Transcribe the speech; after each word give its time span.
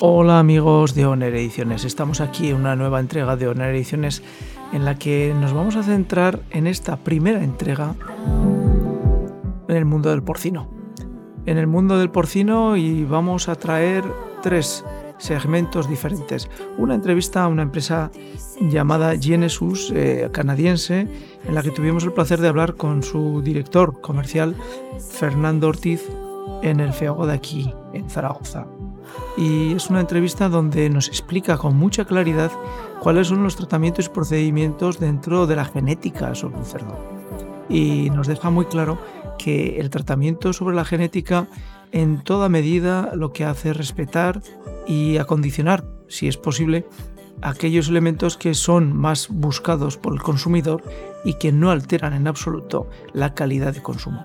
Hola 0.00 0.38
amigos 0.38 0.94
de 0.94 1.06
Honor 1.06 1.34
Ediciones, 1.34 1.84
estamos 1.84 2.20
aquí 2.20 2.50
en 2.50 2.56
una 2.56 2.76
nueva 2.76 3.00
entrega 3.00 3.36
de 3.36 3.48
Honor 3.48 3.68
Ediciones 3.68 4.22
en 4.72 4.84
la 4.84 4.98
que 4.98 5.34
nos 5.40 5.54
vamos 5.54 5.76
a 5.76 5.82
centrar 5.82 6.40
en 6.50 6.66
esta 6.66 6.96
primera 6.98 7.42
entrega 7.42 7.94
en 9.68 9.76
el 9.76 9.84
mundo 9.86 10.10
del 10.10 10.22
porcino. 10.22 10.68
En 11.46 11.56
el 11.56 11.66
mundo 11.66 11.98
del 11.98 12.10
porcino 12.10 12.76
y 12.76 13.04
vamos 13.04 13.48
a 13.48 13.54
traer 13.54 14.04
tres 14.42 14.84
segmentos 15.18 15.88
diferentes. 15.88 16.48
Una 16.78 16.94
entrevista 16.94 17.44
a 17.44 17.48
una 17.48 17.62
empresa 17.62 18.10
llamada 18.60 19.16
Genesus, 19.18 19.90
eh, 19.94 20.28
canadiense, 20.32 21.08
en 21.46 21.54
la 21.54 21.62
que 21.62 21.70
tuvimos 21.70 22.04
el 22.04 22.12
placer 22.12 22.40
de 22.40 22.48
hablar 22.48 22.74
con 22.74 23.02
su 23.02 23.42
director 23.42 24.00
comercial, 24.00 24.54
Fernando 24.98 25.68
Ortiz, 25.68 26.02
en 26.62 26.80
el 26.80 26.92
FEAGO 26.92 27.26
de 27.26 27.34
aquí, 27.34 27.72
en 27.92 28.08
Zaragoza. 28.08 28.66
Y 29.36 29.74
es 29.74 29.90
una 29.90 30.00
entrevista 30.00 30.48
donde 30.48 30.88
nos 30.90 31.08
explica 31.08 31.56
con 31.58 31.76
mucha 31.76 32.04
claridad 32.04 32.50
cuáles 33.00 33.28
son 33.28 33.42
los 33.42 33.56
tratamientos 33.56 34.06
y 34.06 34.10
procedimientos 34.10 34.98
dentro 34.98 35.46
de 35.46 35.56
la 35.56 35.64
genética 35.64 36.34
sobre 36.34 36.56
un 36.56 36.64
cerdo. 36.64 36.98
Y 37.68 38.10
nos 38.10 38.26
deja 38.26 38.50
muy 38.50 38.66
claro 38.66 38.98
que 39.38 39.80
el 39.80 39.90
tratamiento 39.90 40.52
sobre 40.52 40.76
la 40.76 40.84
genética 40.84 41.48
en 41.92 42.22
toda 42.22 42.48
medida 42.48 43.12
lo 43.14 43.32
que 43.32 43.44
hace 43.44 43.70
es 43.70 43.76
respetar 43.76 44.42
y 44.86 45.18
acondicionar, 45.18 45.84
si 46.08 46.28
es 46.28 46.36
posible, 46.36 46.86
aquellos 47.42 47.88
elementos 47.88 48.36
que 48.36 48.54
son 48.54 48.96
más 48.96 49.28
buscados 49.28 49.96
por 49.96 50.14
el 50.14 50.22
consumidor 50.22 50.82
y 51.24 51.34
que 51.34 51.52
no 51.52 51.70
alteran 51.70 52.14
en 52.14 52.26
absoluto 52.26 52.88
la 53.12 53.34
calidad 53.34 53.74
de 53.74 53.82
consumo. 53.82 54.24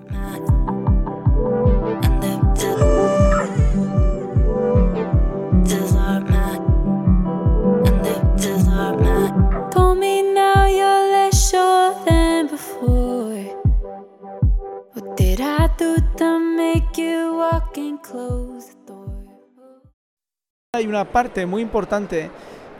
Hay 20.80 20.86
una 20.86 21.04
parte 21.04 21.44
muy 21.44 21.60
importante 21.60 22.30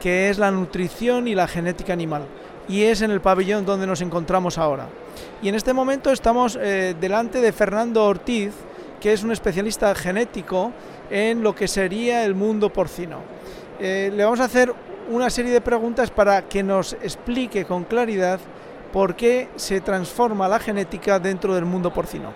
que 0.00 0.30
es 0.30 0.38
la 0.38 0.50
nutrición 0.50 1.28
y 1.28 1.34
la 1.34 1.46
genética 1.46 1.92
animal. 1.92 2.22
Y 2.66 2.84
es 2.84 3.02
en 3.02 3.10
el 3.10 3.20
pabellón 3.20 3.66
donde 3.66 3.86
nos 3.86 4.00
encontramos 4.00 4.56
ahora. 4.56 4.86
Y 5.42 5.50
en 5.50 5.54
este 5.54 5.74
momento 5.74 6.10
estamos 6.10 6.58
eh, 6.58 6.96
delante 6.98 7.42
de 7.42 7.52
Fernando 7.52 8.02
Ortiz, 8.06 8.54
que 9.02 9.12
es 9.12 9.22
un 9.22 9.32
especialista 9.32 9.94
genético 9.94 10.72
en 11.10 11.42
lo 11.42 11.54
que 11.54 11.68
sería 11.68 12.24
el 12.24 12.34
mundo 12.34 12.72
porcino. 12.72 13.18
Eh, 13.78 14.10
le 14.16 14.24
vamos 14.24 14.40
a 14.40 14.44
hacer 14.44 14.72
una 15.10 15.28
serie 15.28 15.52
de 15.52 15.60
preguntas 15.60 16.10
para 16.10 16.48
que 16.48 16.62
nos 16.62 16.94
explique 17.02 17.66
con 17.66 17.84
claridad 17.84 18.40
por 18.94 19.14
qué 19.14 19.50
se 19.56 19.82
transforma 19.82 20.48
la 20.48 20.58
genética 20.58 21.18
dentro 21.18 21.54
del 21.54 21.66
mundo 21.66 21.92
porcino. 21.92 22.32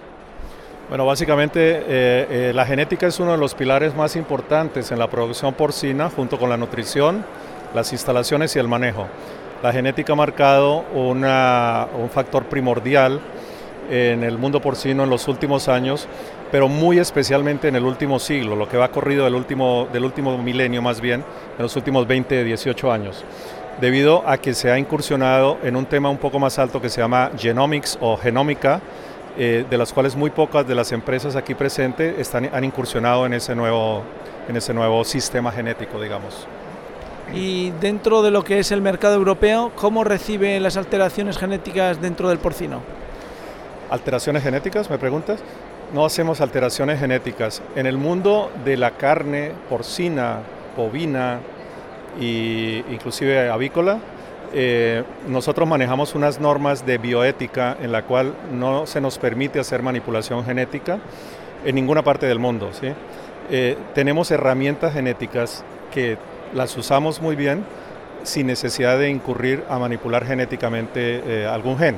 Bueno, 0.89 1.07
básicamente 1.07 1.61
eh, 1.61 1.83
eh, 1.89 2.53
la 2.55 2.67
genética 2.67 3.07
es 3.07 3.19
uno 3.19 3.33
de 3.33 3.39
los 3.39 3.55
pilares 3.55 3.95
más 3.95 4.17
importantes 4.17 4.93
en 4.93 4.99
la 4.99 5.09
producción 5.09 5.55
porcina 5.55 6.11
junto 6.11 6.39
con 6.39 6.51
la 6.51 6.59
nutrición, 6.59 7.25
las 7.75 7.93
instalaciones 7.93 8.55
y 8.55 8.59
el 8.59 8.69
manejo. 8.69 9.07
La 9.63 9.73
genética 9.73 10.13
ha 10.13 10.17
marcado 10.17 10.85
un 10.95 12.11
factor 12.13 12.45
primordial 12.45 13.19
en 13.91 14.23
el 14.23 14.37
mundo 14.37 14.61
porcino 14.61 15.05
en 15.05 15.11
los 15.11 15.27
últimos 15.27 15.69
años, 15.69 16.07
pero 16.53 16.69
muy 16.69 16.99
especialmente 16.99 17.69
en 17.69 17.77
el 17.77 17.85
último 17.85 18.19
siglo, 18.19 18.55
lo 18.55 18.69
que 18.69 18.77
va 18.77 18.89
corrido 18.89 19.25
del 19.25 19.37
último, 19.37 19.89
del 19.91 20.05
último 20.05 20.37
milenio 20.37 20.83
más 20.83 21.01
bien, 21.01 21.25
en 21.57 21.63
los 21.63 21.75
últimos 21.77 22.07
20, 22.07 22.45
18 22.45 22.93
años, 22.93 23.25
debido 23.81 24.23
a 24.29 24.37
que 24.37 24.53
se 24.53 24.71
ha 24.71 24.79
incursionado 24.79 25.57
en 25.63 25.77
un 25.77 25.87
tema 25.87 26.11
un 26.11 26.19
poco 26.19 26.39
más 26.39 26.59
alto 26.59 26.83
que 26.83 26.91
se 26.91 27.01
llama 27.01 27.31
genomics 27.39 27.97
o 28.03 28.19
genómica, 28.19 28.83
eh, 29.37 29.65
de 29.69 29.79
las 29.79 29.93
cuales 29.93 30.15
muy 30.15 30.31
pocas 30.31 30.67
de 30.67 30.75
las 30.75 30.93
empresas 30.93 31.35
aquí 31.35 31.55
presentes 31.55 32.19
están, 32.19 32.49
han 32.53 32.65
incursionado 32.65 33.27
en 33.27 33.33
ese, 33.33 33.55
nuevo, 33.55 34.03
en 34.49 34.57
ese 34.57 34.73
nuevo 34.73 35.03
sistema 35.05 35.51
genético, 35.51 36.01
digamos. 36.01 36.47
Y 37.33 37.71
dentro 37.81 38.23
de 38.23 38.31
lo 38.31 38.45
que 38.45 38.61
es 38.61 38.71
el 38.71 38.81
mercado 38.81 39.15
europeo, 39.15 39.73
¿cómo 39.75 40.05
recibe 40.05 40.61
las 40.61 40.77
alteraciones 40.77 41.37
genéticas 41.37 42.01
dentro 42.01 42.29
del 42.29 42.39
porcino? 42.39 42.81
¿Alteraciones 43.91 44.43
genéticas, 44.43 44.89
me 44.89 44.99
preguntas? 44.99 45.41
No 45.93 46.05
hacemos 46.05 46.41
alteraciones 46.41 47.01
genéticas. 47.01 47.63
En 47.75 47.87
el 47.87 47.99
mundo 47.99 48.53
de 48.65 48.77
la 48.77 48.93
carne 48.93 49.53
porcina, 49.69 50.41
bovina 50.77 51.41
e 52.21 52.85
inclusive 52.91 53.51
avícola, 53.51 53.99
eh, 54.55 55.03
nosotros 55.29 55.69
manejamos 55.69 56.15
unas 56.15 56.41
normas 56.41 56.87
de 56.87 56.99
bioética 56.99 57.77
en 57.81 57.93
la 57.93 58.03
cual 58.03 58.35
no 58.53 58.87
se 58.87 59.01
nos 59.01 59.19
permite 59.19 59.59
hacer 59.59 59.83
manipulación 59.83 60.45
genética 60.45 60.99
en 61.65 61.75
ninguna 61.75 62.03
parte 62.03 62.27
del 62.27 62.39
mundo. 62.39 62.71
¿sí? 62.73 62.89
Eh, 63.51 63.77
tenemos 63.95 64.31
herramientas 64.31 64.93
genéticas 64.93 65.65
que 65.93 66.17
las 66.55 66.77
usamos 66.77 67.21
muy 67.21 67.37
bien 67.37 67.65
sin 68.23 68.47
necesidad 68.47 68.99
de 68.99 69.11
incurrir 69.11 69.65
a 69.69 69.79
manipular 69.79 70.25
genéticamente 70.25 71.23
eh, 71.27 71.47
algún 71.47 71.79
gen. 71.79 71.97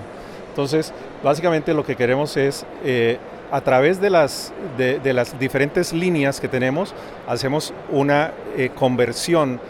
Entonces, 0.49 0.93
básicamente 1.23 1.75
lo 1.75 1.85
que 1.85 1.97
queremos 1.97 2.37
es, 2.37 2.67
eh, 2.85 3.19
a 3.51 3.61
través 3.61 4.01
de 4.01 4.11
las, 4.11 4.53
de, 4.77 4.99
de 4.99 5.13
las 5.13 5.39
diferentes 5.39 5.93
líneas 5.93 6.41
que 6.41 6.49
tenemos, 6.49 6.95
hacemos 7.29 7.73
una 7.91 8.33
eh, 8.57 8.71
conversión 8.75 9.61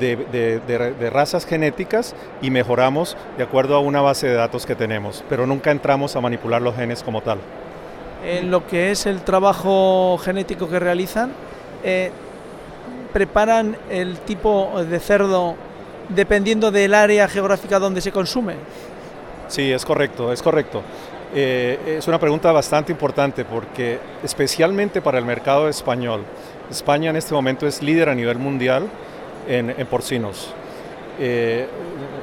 de, 0.00 0.16
de- 0.16 0.60
de- 0.60 0.92
de 0.92 1.10
razas 1.10 1.46
genéticas 1.46 2.14
y 2.42 2.50
mejoramos 2.50 3.16
de 3.36 3.44
acuerdo 3.44 3.76
a 3.76 3.80
una 3.80 4.00
base 4.00 4.26
de 4.26 4.34
datos 4.34 4.66
que 4.66 4.74
tenemos, 4.74 5.24
pero 5.28 5.46
nunca 5.46 5.70
entramos 5.70 6.16
a 6.16 6.20
manipular 6.20 6.62
los 6.62 6.74
genes 6.76 7.02
como 7.02 7.20
tal. 7.20 7.38
En 8.24 8.50
lo 8.50 8.66
que 8.66 8.90
es 8.90 9.06
el 9.06 9.20
trabajo 9.22 10.18
genético 10.18 10.68
que 10.68 10.78
realizan, 10.78 11.32
eh, 11.84 12.10
preparan 13.12 13.76
el 13.90 14.18
tipo 14.18 14.82
de 14.88 14.98
cerdo 14.98 15.54
dependiendo 16.08 16.70
del 16.70 16.94
área 16.94 17.28
geográfica 17.28 17.78
donde 17.78 18.00
se 18.00 18.10
consume. 18.12 18.54
Sí, 19.48 19.70
es 19.70 19.84
correcto, 19.84 20.32
es 20.32 20.42
correcto. 20.42 20.82
Eh, 21.34 21.96
es 21.98 22.06
una 22.08 22.18
pregunta 22.18 22.50
bastante 22.52 22.92
importante 22.92 23.44
porque 23.44 23.98
especialmente 24.22 25.02
para 25.02 25.18
el 25.18 25.24
mercado 25.24 25.68
español, 25.68 26.22
España 26.70 27.10
en 27.10 27.16
este 27.16 27.34
momento 27.34 27.66
es 27.66 27.82
líder 27.82 28.08
a 28.08 28.14
nivel 28.14 28.38
mundial 28.38 28.84
en, 29.48 29.74
porcinos. 29.86 30.52
Eh, 31.18 31.66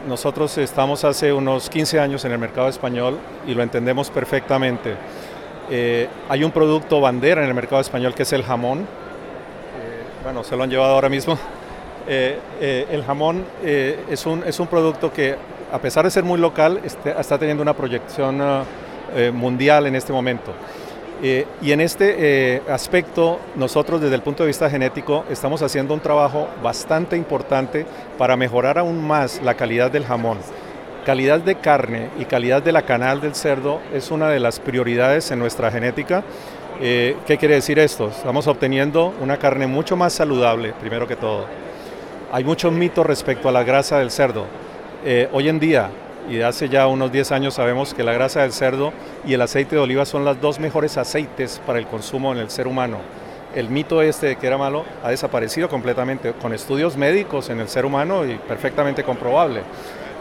nosotros 0.07 0.57
estamos 0.57 1.03
hace 1.05 1.31
unos 1.31 1.69
15 1.69 1.99
años 1.99 2.25
en 2.25 2.31
el 2.33 2.37
mercado 2.39 2.67
español 2.67 3.17
y 3.47 3.53
lo 3.53 3.63
entendemos 3.63 4.09
perfectamente. 4.09 4.95
Eh, 5.69 6.07
hay 6.27 6.43
un 6.43 6.51
producto 6.51 6.99
bandera 6.99 7.41
en 7.43 7.47
el 7.47 7.53
mercado 7.53 7.79
español 7.81 8.13
que 8.13 8.23
es 8.23 8.33
el 8.33 8.43
jamón. 8.43 8.79
Eh, 8.79 8.83
bueno, 10.23 10.43
se 10.43 10.57
lo 10.57 10.63
han 10.63 10.69
llevado 10.69 10.93
ahora 10.93 11.09
mismo. 11.09 11.37
Eh, 12.07 12.87
el 12.89 13.03
jamón 13.05 13.45
es, 13.63 14.25
un, 14.25 14.43
es 14.45 14.59
un 14.59 14.67
producto 14.67 15.13
que, 15.13 15.35
a 15.71 15.77
pesar 15.79 16.03
de 16.03 16.11
ser 16.11 16.23
muy 16.23 16.39
local, 16.39 16.81
este- 16.83 17.13
está 17.17 17.37
teniendo 17.37 17.61
una 17.61 17.73
proyección 17.73 18.41
mundial 19.33 19.85
en 19.87 19.95
este 19.95 20.11
momento. 20.11 20.51
Eh, 21.23 21.45
y 21.61 21.71
en 21.71 21.81
este 21.81 22.15
eh, 22.17 22.61
aspecto, 22.67 23.39
nosotros 23.55 24.01
desde 24.01 24.15
el 24.15 24.23
punto 24.23 24.41
de 24.41 24.47
vista 24.47 24.71
genético 24.71 25.23
estamos 25.29 25.61
haciendo 25.61 25.93
un 25.93 25.99
trabajo 25.99 26.47
bastante 26.63 27.15
importante 27.15 27.85
para 28.17 28.35
mejorar 28.35 28.79
aún 28.79 29.05
más 29.05 29.39
la 29.43 29.53
calidad 29.53 29.91
del 29.91 30.03
jamón. 30.03 30.39
Calidad 31.05 31.39
de 31.39 31.55
carne 31.55 32.09
y 32.19 32.25
calidad 32.25 32.63
de 32.63 32.71
la 32.71 32.81
canal 32.83 33.21
del 33.21 33.35
cerdo 33.35 33.81
es 33.93 34.09
una 34.09 34.29
de 34.29 34.39
las 34.39 34.59
prioridades 34.59 35.29
en 35.29 35.37
nuestra 35.37 35.69
genética. 35.71 36.23
Eh, 36.81 37.15
¿Qué 37.27 37.37
quiere 37.37 37.55
decir 37.55 37.77
esto? 37.77 38.07
Estamos 38.07 38.47
obteniendo 38.47 39.13
una 39.21 39.37
carne 39.37 39.67
mucho 39.67 39.95
más 39.95 40.13
saludable, 40.13 40.73
primero 40.73 41.07
que 41.07 41.15
todo. 41.15 41.45
Hay 42.31 42.43
muchos 42.43 42.73
mitos 42.73 43.05
respecto 43.05 43.47
a 43.47 43.51
la 43.51 43.63
grasa 43.63 43.99
del 43.99 44.09
cerdo. 44.09 44.47
Hoy 45.33 45.49
en 45.49 45.59
día, 45.59 45.89
y 46.29 46.35
de 46.35 46.43
hace 46.43 46.69
ya 46.69 46.87
unos 46.87 47.11
10 47.11 47.31
años, 47.31 47.53
sabemos 47.55 47.93
que 47.93 48.03
la 48.03 48.13
grasa 48.13 48.41
del 48.41 48.53
cerdo 48.53 48.93
y 49.25 49.33
el 49.33 49.41
aceite 49.41 49.75
de 49.75 49.81
oliva 49.81 50.05
son 50.05 50.25
las 50.25 50.39
dos 50.39 50.59
mejores 50.59 50.97
aceites 50.97 51.61
para 51.65 51.79
el 51.79 51.87
consumo 51.87 52.31
en 52.31 52.39
el 52.39 52.49
ser 52.49 52.67
humano. 52.67 52.97
El 53.55 53.69
mito 53.69 54.01
este 54.01 54.27
de 54.27 54.35
que 54.37 54.47
era 54.47 54.57
malo 54.57 54.85
ha 55.03 55.09
desaparecido 55.09 55.67
completamente 55.67 56.33
con 56.33 56.53
estudios 56.53 56.95
médicos 56.95 57.49
en 57.49 57.59
el 57.59 57.67
ser 57.67 57.85
humano 57.85 58.25
y 58.25 58.35
perfectamente 58.35 59.03
comprobable. 59.03 59.61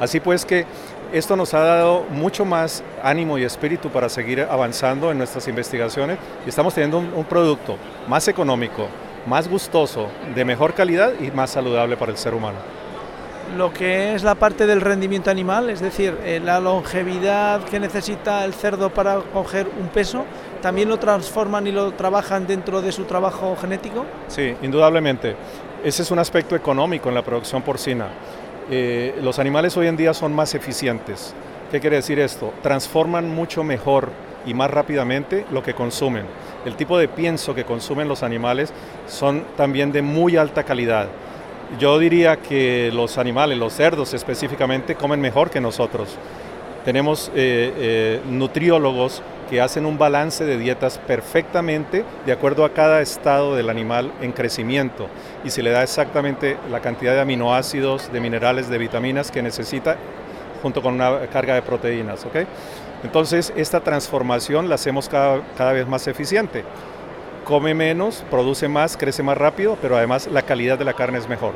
Así 0.00 0.19
pues 0.19 0.44
que 0.44 0.67
esto 1.12 1.37
nos 1.37 1.55
ha 1.55 1.61
dado 1.61 2.05
mucho 2.11 2.44
más 2.44 2.82
ánimo 3.03 3.38
y 3.38 3.44
espíritu 3.44 3.88
para 3.91 4.08
seguir 4.08 4.46
avanzando 4.49 5.11
en 5.11 5.19
nuestras 5.19 5.46
investigaciones 5.49 6.19
y 6.44 6.49
estamos 6.49 6.75
teniendo 6.75 6.99
un, 6.99 7.12
un 7.14 7.25
producto 7.25 7.76
más 8.08 8.26
económico, 8.29 8.88
más 9.26 9.49
gustoso, 9.49 10.08
de 10.35 10.44
mejor 10.44 10.75
calidad 10.75 11.12
y 11.20 11.31
más 11.31 11.50
saludable 11.50 11.96
para 11.96 12.12
el 12.12 12.19
ser 12.19 12.35
humano. 12.35 12.80
Lo 13.57 13.73
que 13.73 14.15
es 14.15 14.23
la 14.23 14.35
parte 14.35 14.67
del 14.67 14.81
rendimiento 14.81 15.31
animal, 15.31 15.71
es 15.71 15.81
decir, 15.81 16.17
eh, 16.25 16.41
la 16.43 16.61
longevidad 16.61 17.63
que 17.65 17.81
necesita 17.81 18.45
el 18.45 18.55
cerdo 18.55 18.91
para 18.91 19.17
coger 19.17 19.69
un 19.81 19.89
peso, 19.89 20.25
también 20.63 20.89
lo 20.89 20.99
transforman 20.99 21.67
y 21.67 21.73
lo 21.73 21.93
trabajan 21.93 22.47
dentro 22.47 22.83
de 22.83 22.93
su 22.93 23.05
trabajo 23.05 23.57
genético? 23.61 24.05
Sí, 24.29 24.55
indudablemente. 24.63 25.37
Ese 25.83 26.03
es 26.03 26.11
un 26.11 26.19
aspecto 26.19 26.55
económico 26.55 27.09
en 27.09 27.15
la 27.15 27.23
producción 27.23 27.63
porcina. 27.63 28.09
Eh, 28.71 29.19
los 29.23 29.39
animales 29.39 29.77
hoy 29.77 29.87
en 29.87 29.97
día 29.97 30.15
son 30.15 30.35
más 30.35 30.55
eficientes. 30.55 31.35
¿Qué 31.71 31.81
quiere 31.81 31.97
decir 31.97 32.19
esto? 32.19 32.53
Transforman 32.63 33.29
mucho 33.31 33.65
mejor 33.65 34.11
y 34.47 34.55
más 34.55 34.71
rápidamente 34.71 35.47
lo 35.51 35.63
que 35.63 35.75
consumen. 35.75 36.25
El 36.65 36.77
tipo 36.77 36.99
de 36.99 37.09
pienso 37.09 37.55
que 37.55 37.65
consumen 37.65 38.09
los 38.09 38.23
animales 38.23 38.73
son 39.07 39.45
también 39.57 39.93
de 39.93 40.03
muy 40.03 40.37
alta 40.37 40.65
calidad. 40.65 41.09
Yo 41.78 41.99
diría 41.99 42.37
que 42.37 42.90
los 42.93 43.17
animales, 43.17 43.56
los 43.56 43.72
cerdos 43.72 44.12
específicamente, 44.12 44.96
comen 44.96 45.20
mejor 45.20 45.50
que 45.50 45.61
nosotros. 45.61 46.17
Tenemos 46.84 47.28
eh, 47.34 47.72
eh, 47.76 48.20
nutriólogos 48.28 49.22
que 49.49 49.61
hacen 49.61 49.84
un 49.84 49.99
balance 49.99 50.44
de 50.44 50.56
dietas 50.56 50.99
perfectamente 50.99 52.05
de 52.25 52.32
acuerdo 52.32 52.64
a 52.64 52.70
cada 52.70 53.02
estado 53.02 53.55
del 53.55 53.69
animal 53.69 54.12
en 54.20 54.32
crecimiento 54.32 55.08
y 55.44 55.50
se 55.50 55.62
le 55.62 55.70
da 55.70 55.82
exactamente 55.82 56.56
la 56.70 56.81
cantidad 56.81 57.14
de 57.14 57.20
aminoácidos, 57.20 58.12
de 58.12 58.20
minerales, 58.20 58.69
de 58.69 58.78
vitaminas 58.78 59.31
que 59.31 59.43
necesita 59.43 59.96
junto 60.62 60.82
con 60.82 60.94
una 60.94 61.26
carga 61.26 61.55
de 61.55 61.62
proteínas. 61.62 62.25
¿okay? 62.25 62.46
Entonces, 63.02 63.52
esta 63.56 63.81
transformación 63.81 64.69
la 64.69 64.76
hacemos 64.76 65.08
cada, 65.08 65.43
cada 65.56 65.72
vez 65.72 65.87
más 65.87 66.06
eficiente. 66.06 66.64
Come 67.50 67.75
menos, 67.75 68.25
produce 68.31 68.69
más, 68.69 68.97
crece 68.97 69.25
más 69.25 69.37
rápido, 69.37 69.76
pero 69.82 69.97
además 69.97 70.29
la 70.29 70.43
calidad 70.43 70.79
de 70.79 70.85
la 70.85 70.93
carne 70.93 71.19
es 71.19 71.29
mejor. 71.29 71.52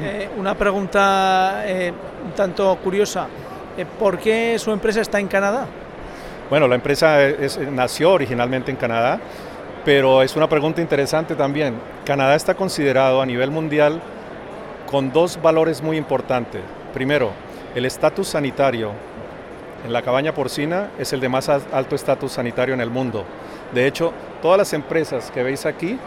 Eh, 0.00 0.28
una 0.38 0.54
pregunta 0.54 1.64
eh, 1.66 1.92
un 2.24 2.30
tanto 2.30 2.76
curiosa. 2.76 3.26
Eh, 3.76 3.86
¿Por 3.98 4.20
qué 4.20 4.56
su 4.56 4.70
empresa 4.70 5.00
está 5.00 5.18
en 5.18 5.26
Canadá? 5.26 5.66
Bueno, 6.48 6.68
la 6.68 6.76
empresa 6.76 7.18
nació 7.72 8.12
originalmente 8.12 8.70
en 8.70 8.76
Canadá, 8.76 9.18
pero 9.84 10.22
es 10.22 10.36
una 10.36 10.48
pregunta 10.48 10.80
interesante 10.80 11.34
también. 11.34 11.74
Canadá 12.04 12.36
está 12.36 12.54
considerado 12.54 13.20
a 13.20 13.26
nivel 13.26 13.50
mundial 13.50 14.00
con 14.88 15.12
dos 15.12 15.42
valores 15.42 15.82
muy 15.82 15.96
importantes. 15.96 16.62
Primero, 16.92 17.32
el 17.74 17.84
estatus 17.84 18.28
sanitario 18.28 18.92
en 19.84 19.92
la 19.92 20.02
cabaña 20.02 20.32
porcina 20.32 20.90
es 21.00 21.12
el 21.12 21.18
de 21.18 21.28
más 21.28 21.48
alto 21.48 21.96
estatus 21.96 22.30
sanitario 22.30 22.74
en 22.74 22.80
el 22.80 22.90
mundo. 22.90 23.24
De 23.74 23.86
hecho, 23.86 24.12
todas 24.40 24.58
las 24.58 24.72
empresas 24.72 25.30
que 25.30 25.42
veis 25.42 25.66
aquí 25.66 25.98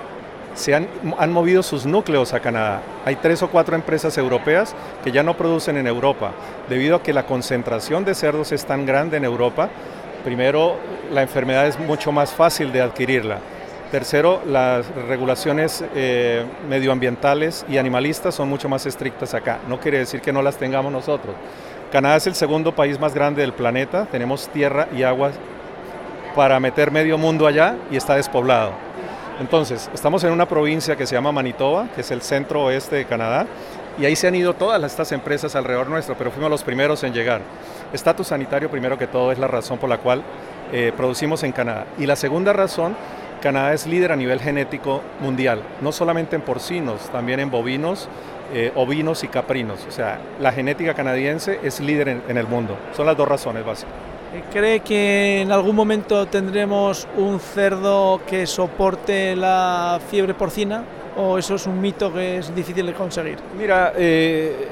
se 0.55 0.73
han, 0.73 0.87
han, 1.19 1.31
movido 1.31 1.61
sus 1.61 1.85
núcleos 1.85 2.33
a 2.33 2.39
Canadá. 2.39 2.81
Hay 3.05 3.17
tres 3.17 3.43
o 3.43 3.49
cuatro 3.49 3.75
empresas 3.75 4.17
europeas 4.17 4.73
que 5.03 5.11
ya 5.11 5.21
no 5.21 5.37
producen 5.37 5.77
en 5.77 5.85
Europa, 5.85 6.31
debido 6.67 6.95
a 6.95 7.03
que 7.03 7.13
la 7.13 7.27
concentración 7.27 8.05
de 8.05 8.15
cerdos 8.15 8.51
es 8.51 8.65
tan 8.65 8.85
grande 8.85 9.17
en 9.17 9.25
Europa. 9.25 9.69
Primero, 10.23 10.77
la 11.11 11.21
enfermedad 11.21 11.67
es 11.67 11.77
mucho 11.79 12.11
más 12.11 12.31
fácil 12.31 12.71
de 12.71 12.81
adquirirla. 12.81 13.39
Tercero, 13.91 14.41
las 14.45 14.85
regulaciones 15.07 15.83
eh, 15.95 16.43
medioambientales 16.67 17.65
y 17.69 17.77
animalistas 17.77 18.35
son 18.35 18.49
mucho 18.49 18.67
más 18.67 18.85
estrictas 18.85 19.33
acá. 19.33 19.59
No 19.69 19.79
quiere 19.79 19.99
decir 19.99 20.19
que 20.19 20.33
no 20.33 20.41
las 20.41 20.57
tengamos 20.57 20.91
nosotros. 20.91 21.35
Canadá 21.91 22.17
es 22.17 22.27
el 22.27 22.35
segundo 22.35 22.75
país 22.75 22.99
más 22.99 23.13
grande 23.13 23.41
del 23.41 23.53
planeta. 23.53 24.05
Tenemos 24.11 24.49
tierra 24.49 24.89
y 24.93 25.03
agua 25.03 25.31
para 26.37 26.59
meter 26.59 26.91
medio 26.91 27.17
mundo 27.17 27.47
allá 27.47 27.75
y 27.89 27.97
está 27.97 28.13
despoblado. 28.13 28.73
Entonces, 29.39 29.89
estamos 29.91 30.23
en 30.23 30.31
una 30.31 30.47
provincia 30.47 30.95
que 30.95 31.07
se 31.07 31.15
llama 31.15 31.31
Manitoba, 31.31 31.87
que 31.95 32.01
es 32.01 32.11
el 32.11 32.21
centro 32.21 32.65
oeste 32.65 32.95
de 32.95 33.05
Canadá, 33.05 33.47
y 33.97 34.05
ahí 34.05 34.15
se 34.15 34.27
han 34.27 34.35
ido 34.35 34.53
todas 34.53 34.83
estas 34.83 35.11
empresas 35.13 35.55
alrededor 35.55 35.89
nuestro, 35.89 36.15
pero 36.15 36.29
fuimos 36.29 36.51
los 36.51 36.63
primeros 36.63 37.03
en 37.03 37.11
llegar. 37.11 37.41
Estatus 37.91 38.27
sanitario, 38.27 38.69
primero 38.69 38.99
que 38.99 39.07
todo, 39.07 39.31
es 39.31 39.39
la 39.39 39.47
razón 39.47 39.79
por 39.79 39.89
la 39.89 39.97
cual 39.97 40.21
eh, 40.71 40.93
producimos 40.95 41.41
en 41.41 41.53
Canadá. 41.53 41.87
Y 41.97 42.05
la 42.05 42.15
segunda 42.15 42.53
razón 42.53 42.95
Canadá 43.41 43.73
es 43.73 43.87
líder 43.87 44.11
a 44.11 44.15
nivel 44.15 44.39
genético 44.39 45.01
mundial, 45.19 45.63
no 45.81 45.91
solamente 45.91 46.35
en 46.35 46.43
porcinos, 46.43 47.09
también 47.09 47.39
en 47.39 47.49
bovinos, 47.49 48.09
eh, 48.53 48.71
ovinos 48.75 49.23
y 49.23 49.27
caprinos. 49.27 49.85
O 49.87 49.91
sea, 49.91 50.19
la 50.39 50.51
genética 50.51 50.93
canadiense 50.93 51.59
es 51.63 51.79
líder 51.79 52.21
en, 52.27 52.37
el 52.37 52.45
mundo. 52.45 52.77
Son 52.95 53.07
las 53.07 53.17
dos 53.17 53.27
razones 53.27 53.65
básicas. 53.65 54.16
Eh, 54.37 54.43
¿Cree 54.51 54.79
que 54.81 55.41
en 55.41 55.51
algún 55.51 55.75
momento 55.75 56.27
tendremos 56.27 57.07
un 57.17 57.39
cerdo 57.39 58.21
que 58.27 58.45
soporte 58.45 59.35
la 59.35 59.99
fiebre 60.09 60.33
porcina? 60.33 60.83
¿O 61.17 61.37
eso 61.37 61.55
es 61.55 61.65
un 61.65 61.81
mito 61.81 62.13
que 62.13 62.37
es 62.37 62.53
difícil 62.53 62.85
de 62.85 62.93
conseguir? 62.93 63.37
Mira, 63.57 63.93
eh, 63.95 64.67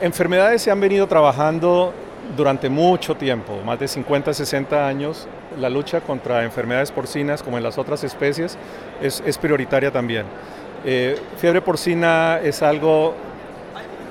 enfermedades 0.00 0.62
se 0.62 0.70
han 0.70 0.80
venido 0.80 1.06
trabajando 1.08 1.92
durante 2.36 2.68
mucho 2.68 3.16
tiempo, 3.16 3.60
más 3.64 3.78
de 3.78 3.88
50, 3.88 4.32
60 4.32 4.86
años, 4.86 5.26
la 5.60 5.68
lucha 5.68 6.00
contra 6.00 6.44
enfermedades 6.44 6.90
porcinas, 6.90 7.42
como 7.42 7.58
en 7.58 7.64
las 7.64 7.76
otras 7.76 8.02
especies, 8.04 8.56
es, 9.02 9.38
prioritaria 9.38 9.90
también. 9.90 10.24
Eh, 10.84 11.18
fiebre 11.38 11.60
porcina 11.60 12.38
es 12.42 12.62
algo 12.62 13.14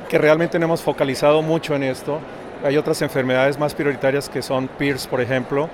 que 0.10 0.18
realmente 0.18 0.60
no 0.60 0.66
hemos 0.66 0.82
focalizado 0.82 1.42
mucho 1.42 1.76
en 1.76 1.84
esto. 1.84 2.20
Hay 2.64 2.78
otras 2.78 3.02
enfermedades 3.02 3.60
más 3.60 3.76
prioritarias 3.76 4.30
que 4.30 4.42
son 4.42 4.70
PIRS, 4.70 5.08
por 5.08 5.20
ejemplo. 5.20 5.70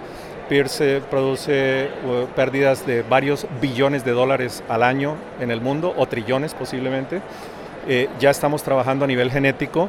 PIRS 0.49 0.81
eh, 0.81 1.01
produce 1.07 1.87
uh, 2.03 2.25
pérdidas 2.35 2.87
de 2.87 3.03
varios 3.03 3.45
billones 3.61 4.03
de 4.03 4.11
dólares 4.11 4.63
al 4.67 4.81
año 4.81 5.15
en 5.39 5.51
el 5.51 5.61
mundo, 5.61 5.93
o 5.95 6.07
trillones 6.07 6.55
posiblemente. 6.55 7.21
Eh, 7.87 8.09
ya 8.19 8.31
estamos 8.31 8.63
trabajando 8.63 9.05
a 9.05 9.07
nivel 9.07 9.29
genético 9.29 9.87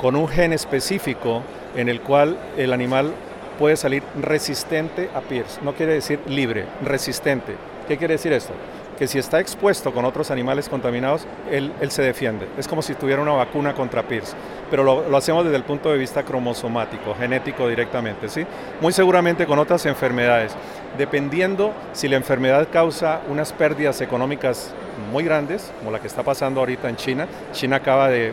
con 0.00 0.14
un 0.14 0.28
gen 0.28 0.52
específico 0.52 1.42
en 1.74 1.88
el 1.88 2.00
cual 2.00 2.38
el 2.56 2.72
animal 2.72 3.12
puede 3.58 3.76
salir 3.76 4.04
resistente 4.20 5.10
a 5.16 5.22
PIRS. 5.22 5.60
No 5.62 5.74
quiere 5.74 5.94
decir 5.94 6.20
libre, 6.28 6.66
resistente. 6.84 7.56
¿Qué 7.88 7.96
quiere 7.96 8.14
decir 8.14 8.32
esto? 8.32 8.52
Que 8.98 9.06
si 9.06 9.18
está 9.18 9.40
expuesto 9.40 9.92
con 9.92 10.04
otros 10.04 10.30
animales 10.30 10.68
contaminados, 10.68 11.26
él, 11.50 11.72
se 11.90 12.02
defiende. 12.02 12.48
Es 12.56 12.66
como 12.66 12.80
si 12.80 12.94
tuviera 12.94 13.20
una 13.20 13.32
vacuna 13.32 13.74
contra 13.74 14.02
PIRS. 14.02 14.34
Pero 14.70 14.82
lo, 14.82 15.16
hacemos 15.16 15.44
desde 15.44 15.56
el 15.56 15.64
punto 15.64 15.90
de 15.90 15.98
vista 15.98 16.22
cromosomático, 16.22 17.14
genético 17.14 17.68
directamente. 17.68 18.28
¿sí? 18.28 18.46
Muy 18.80 18.92
seguramente 18.92 19.46
con 19.46 19.58
otras 19.58 19.84
enfermedades. 19.86 20.54
Dependiendo 20.96 21.72
si 21.92 22.08
la 22.08 22.16
enfermedad 22.16 22.68
causa 22.72 23.20
unas 23.28 23.52
pérdidas 23.52 24.00
económicas 24.00 24.74
muy 25.12 25.24
grandes, 25.24 25.70
como 25.78 25.90
la 25.90 26.00
que 26.00 26.06
está 26.06 26.22
pasando 26.22 26.60
ahorita 26.60 26.88
en 26.88 26.96
China. 26.96 27.28
China 27.52 27.76
acaba 27.76 28.08
de, 28.08 28.32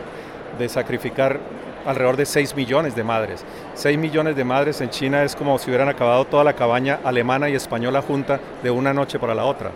de 0.58 0.68
sacrificar 0.68 1.38
alrededor 1.86 2.16
de 2.16 2.26
6 2.26 2.56
millones 2.56 2.94
de 2.94 3.04
madres. 3.04 3.44
6 3.74 3.98
millones 3.98 4.36
de 4.36 4.44
madres 4.44 4.80
en 4.80 4.90
China 4.90 5.22
es 5.24 5.36
como 5.36 5.58
si 5.58 5.70
hubieran 5.70 5.88
acabado 5.88 6.24
toda 6.24 6.44
la 6.44 6.54
cabaña 6.54 7.00
alemana 7.04 7.48
y 7.48 7.54
española 7.54 8.02
junta 8.02 8.40
de 8.62 8.70
una 8.70 8.94
noche 8.94 9.18
para 9.18 9.34
la 9.34 9.44
otra. 9.44 9.70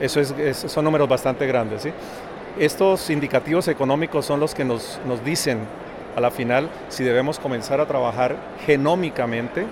Eso 0.00 0.20
es, 0.20 0.56
son 0.56 0.84
números 0.84 1.08
bastante 1.08 1.46
grandes. 1.46 1.82
¿sí? 1.82 1.92
Estos 2.58 3.10
indicativos 3.10 3.68
económicos 3.68 4.24
son 4.26 4.40
los 4.40 4.54
que 4.54 4.64
nos, 4.64 4.98
nos 5.06 5.24
dicen 5.24 5.60
a 6.16 6.20
la 6.20 6.30
final 6.30 6.68
si 6.88 7.04
debemos 7.04 7.38
comenzar 7.38 7.80
a 7.80 7.86
trabajar 7.86 8.36
genómicamente 8.66 9.66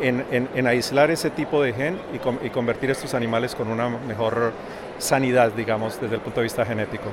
en, 0.00 0.24
en, 0.30 0.66
aislar 0.66 1.10
ese 1.10 1.30
tipo 1.30 1.62
de 1.62 1.72
gen 1.72 1.98
y, 2.12 2.46
y 2.46 2.50
convertir 2.50 2.90
estos 2.90 3.14
animales 3.14 3.54
con 3.54 3.68
una 3.68 3.88
mejor 3.88 4.52
sanidad, 4.98 5.52
digamos, 5.52 6.00
desde 6.00 6.16
el 6.16 6.20
punto 6.20 6.40
de 6.40 6.44
vista 6.44 6.64
genético. 6.64 7.08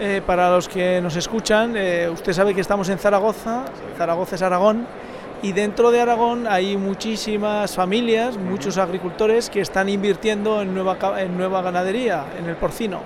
Eh, 0.00 0.20
para 0.26 0.50
los 0.50 0.68
que 0.68 1.00
nos 1.00 1.14
escuchan, 1.16 1.74
eh, 1.76 2.08
usted 2.12 2.32
sabe 2.32 2.54
que 2.54 2.60
estamos 2.60 2.88
en 2.88 2.98
Zaragoza, 2.98 3.64
Zaragoza 3.96 4.34
es 4.34 4.42
Aragón, 4.42 4.86
y 5.42 5.52
dentro 5.52 5.90
de 5.90 6.00
Aragón 6.00 6.46
hay 6.48 6.76
muchísimas 6.76 7.74
familias, 7.74 8.36
muchos 8.36 8.78
agricultores 8.78 9.50
que 9.50 9.60
están 9.60 9.88
invirtiendo 9.88 10.62
en 10.62 10.72
nueva, 10.72 11.20
en 11.20 11.36
nueva 11.36 11.62
ganadería, 11.62 12.24
en 12.38 12.48
el 12.48 12.56
porcino, 12.56 13.00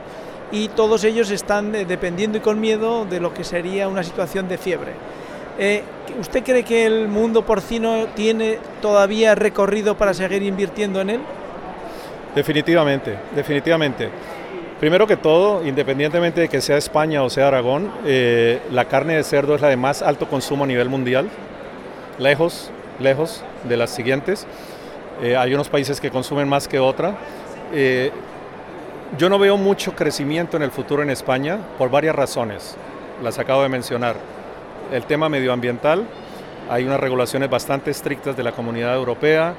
y 0.53 0.69
todos 0.69 1.03
ellos 1.05 1.31
están 1.31 1.75
eh, 1.75 1.85
dependiendo 1.85 2.39
y 2.39 2.41
con 2.41 2.61
miedo 2.61 3.05
de 3.07 3.21
lo 3.21 3.33
que 3.33 3.43
sería 3.43 3.89
una 3.89 4.03
situación 4.03 4.49
de 4.49 4.59
fiebre. 4.59 4.93
¿Usted 6.21 6.45
cree 6.45 6.63
que 6.63 6.85
el 6.87 7.09
mundo 7.09 7.45
porcino 7.45 8.07
tiene 8.15 8.59
todavía 8.81 9.35
recorrido 9.35 9.97
para 9.97 10.13
seguir 10.13 10.43
invirtiendo 10.43 11.01
en 11.01 11.11
él? 11.11 11.21
Definitivamente, 12.35 13.19
definitivamente. 13.35 14.11
Primero 14.79 15.07
que 15.07 15.17
todo, 15.17 15.67
independientemente 15.67 16.43
de 16.43 16.49
que 16.51 16.61
sea 16.61 16.77
España 16.77 17.23
o 17.23 17.31
sea 17.31 17.49
Aragón, 17.49 17.91
eh, 18.05 18.61
la 18.71 18.85
carne 18.85 19.17
de 19.17 19.25
cerdo 19.25 19.55
es 19.55 19.63
la 19.63 19.69
de 19.69 19.79
más 19.79 20.03
alto 20.03 20.29
consumo 20.29 20.65
a 20.65 20.67
nivel 20.67 20.91
mundial, 20.91 21.31
lejos, 22.19 22.71
lejos 23.01 23.43
de 23.65 23.77
las 23.77 23.91
siguientes. 23.91 24.47
Eh, 25.23 25.37
hay 25.37 25.55
unos 25.55 25.69
países 25.69 26.01
que 26.01 26.11
consumen 26.11 26.49
más 26.49 26.69
que 26.69 26.79
otra. 26.79 27.17
Eh, 27.73 28.11
yo 29.19 29.29
no 29.29 29.39
veo 29.39 29.57
mucho 29.57 29.95
crecimiento 29.95 30.57
en 30.57 30.63
el 30.63 30.71
futuro 30.71 31.03
en 31.03 31.11
España 31.11 31.59
por 31.79 31.91
varias 31.91 32.15
razones, 32.15 32.77
las 33.23 33.39
acabo 33.39 33.63
de 33.63 33.69
mencionar. 33.69 34.17
El 34.93 35.05
tema 35.05 35.29
medioambiental, 35.29 36.07
hay 36.69 36.85
unas 36.85 37.01
regulaciones 37.01 37.49
bastante 37.49 37.91
estrictas 37.91 38.37
de 38.37 38.43
la 38.43 38.53
comunidad 38.53 38.95
europea, 38.95 39.55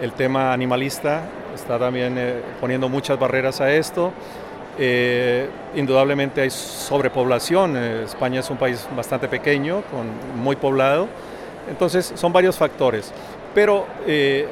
el 0.00 0.12
tema 0.12 0.52
animalista 0.52 1.22
está 1.54 1.78
también 1.78 2.42
poniendo 2.60 2.88
muchas 2.88 3.18
barreras 3.18 3.60
a 3.60 3.72
esto. 3.72 4.12
Eh, 4.78 5.46
indudablemente 5.74 6.40
hay 6.40 6.48
sobrepoblación, 6.48 7.76
eh, 7.76 8.04
España 8.04 8.40
es 8.40 8.48
un 8.48 8.56
país 8.56 8.88
bastante 8.96 9.28
pequeño, 9.28 9.82
con, 9.90 10.40
muy 10.42 10.56
poblado, 10.56 11.06
entonces 11.70 12.12
son 12.14 12.32
varios 12.32 12.56
factores, 12.56 13.12
pero 13.54 13.86
eh, 14.06 14.46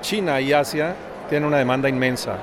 China 0.00 0.40
y 0.40 0.52
Asia 0.52 0.94
tienen 1.28 1.46
una 1.46 1.58
demanda 1.58 1.88
inmensa 1.88 2.36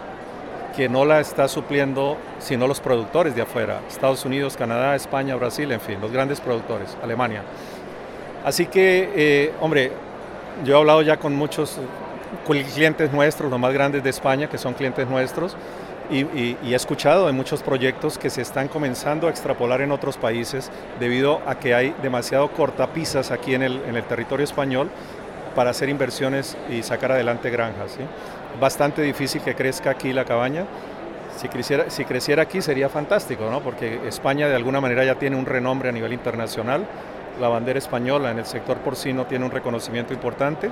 que 0.76 0.88
no 0.88 1.06
la 1.06 1.20
está 1.20 1.48
supliendo 1.48 2.18
sino 2.40 2.68
los 2.68 2.80
productores 2.80 3.36
de 3.36 3.42
afuera, 3.42 3.82
Estados 3.90 4.24
Unidos, 4.26 4.56
Canadá, 4.56 4.96
España, 4.96 5.36
Brasil, 5.36 5.72
en 5.72 5.82
fin, 5.82 6.00
los 6.00 6.12
grandes 6.12 6.40
productores, 6.40 6.96
Alemania. 7.04 7.44
Así 8.46 8.68
que, 8.68 9.52
hombre, 9.60 9.92
yo 10.64 10.76
he 10.76 10.80
hablado 10.80 11.02
ya 11.02 11.18
con 11.18 11.36
muchos 11.36 11.78
clientes 12.48 13.12
nuestros, 13.12 13.50
los 13.52 13.60
más 13.60 13.74
grandes 13.74 14.04
de 14.04 14.10
España, 14.10 14.48
que 14.48 14.58
son 14.58 14.74
clientes 14.74 15.08
nuestros, 15.08 15.56
y, 16.10 16.58
he 16.64 16.76
escuchado 16.76 17.28
de 17.28 17.34
muchos 17.34 17.62
proyectos 17.64 18.18
que 18.18 18.30
se 18.30 18.42
están 18.42 18.68
comenzando 18.68 19.28
a 19.28 19.30
extrapolar 19.30 19.82
en 19.82 19.92
otros 19.92 20.18
países 20.18 20.72
debido 21.00 21.42
a 21.46 21.60
que 21.60 21.76
hay 21.76 21.96
demasiado 22.02 22.50
cortapisas 22.52 23.32
aquí 23.32 23.54
en 23.54 23.64
el, 23.64 23.82
en 23.88 23.96
el 23.96 24.04
territorio 24.04 24.44
español 24.44 24.90
para 25.56 25.72
hacer 25.72 25.90
inversiones 25.90 26.58
y 26.70 26.84
sacar 26.84 27.12
adelante 27.12 27.50
granjas. 27.50 27.98
Bastante 28.60 29.02
difícil 29.02 29.42
que 29.42 29.56
crezca 29.56 29.92
aquí 29.92 30.14
la 30.14 30.26
cabaña. 30.26 30.66
Si 31.38 31.48
creciera, 31.48 31.90
si 31.90 32.06
creciera 32.06 32.44
aquí 32.44 32.62
sería 32.62 32.90
fantástico, 32.90 33.50
¿no? 33.50 33.62
porque 33.62 34.08
España 34.08 34.48
de 34.48 34.56
alguna 34.56 34.82
manera 34.82 35.06
ya 35.06 35.16
tiene 35.16 35.36
un 35.36 35.46
renombre 35.46 35.90
a 35.90 35.92
nivel 35.92 36.14
internacional. 36.14 36.86
La 37.40 37.48
bandera 37.48 37.80
española 37.80 38.32
en 38.32 38.40
el 38.40 38.46
sector 38.46 38.78
porcino 38.78 39.26
tiene 39.26 39.46
un 39.46 39.52
reconocimiento 39.52 40.14
importante. 40.14 40.72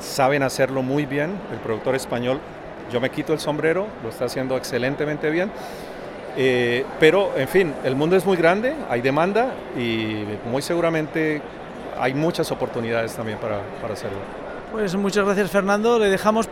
Saben 0.00 0.42
hacerlo 0.42 0.82
muy 0.82 1.06
bien. 1.06 1.38
El 1.52 1.58
productor 1.58 1.94
español 1.94 2.40
yo 2.90 3.00
me 3.00 3.10
quito 3.10 3.32
el 3.32 3.38
sombrero, 3.38 3.86
lo 4.02 4.08
está 4.08 4.26
haciendo 4.26 4.56
excelentemente 4.56 5.30
bien. 5.30 5.50
Eh, 6.36 6.84
pero, 6.98 7.36
en 7.36 7.48
fin, 7.48 7.74
el 7.84 7.96
mundo 7.96 8.16
es 8.16 8.24
muy 8.24 8.36
grande, 8.36 8.74
hay 8.88 9.00
demanda 9.00 9.52
y 9.76 10.24
muy 10.50 10.62
seguramente 10.62 11.42
hay 11.98 12.14
muchas 12.14 12.50
oportunidades 12.52 13.14
también 13.14 13.38
para, 13.38 13.60
para 13.80 13.94
hacerlo. 13.94 14.18
Pues 14.72 14.94
muchas 14.94 15.24
gracias 15.24 15.50
Fernando, 15.50 15.98
le 15.98 16.08
dejamos... 16.08 16.48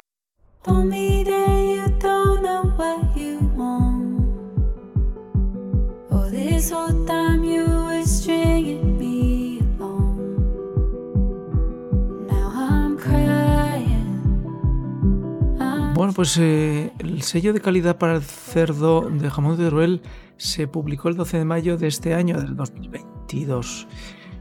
Bueno, 15.99 16.13
pues 16.13 16.37
eh, 16.37 16.93
el 17.01 17.23
sello 17.23 17.53
de 17.53 17.61
calidad 17.61 17.99
para 17.99 18.15
el 18.15 18.23
cerdo 18.23 19.11
de 19.11 19.29
jamón 19.31 19.57
de 19.57 19.65
Teruel 19.65 20.01
se 20.37 20.69
publicó 20.69 21.09
el 21.09 21.17
12 21.17 21.39
de 21.39 21.45
mayo 21.45 21.77
de 21.77 21.89
este 21.89 22.15
año, 22.15 22.41
del 22.41 22.55
2022, 22.55 23.89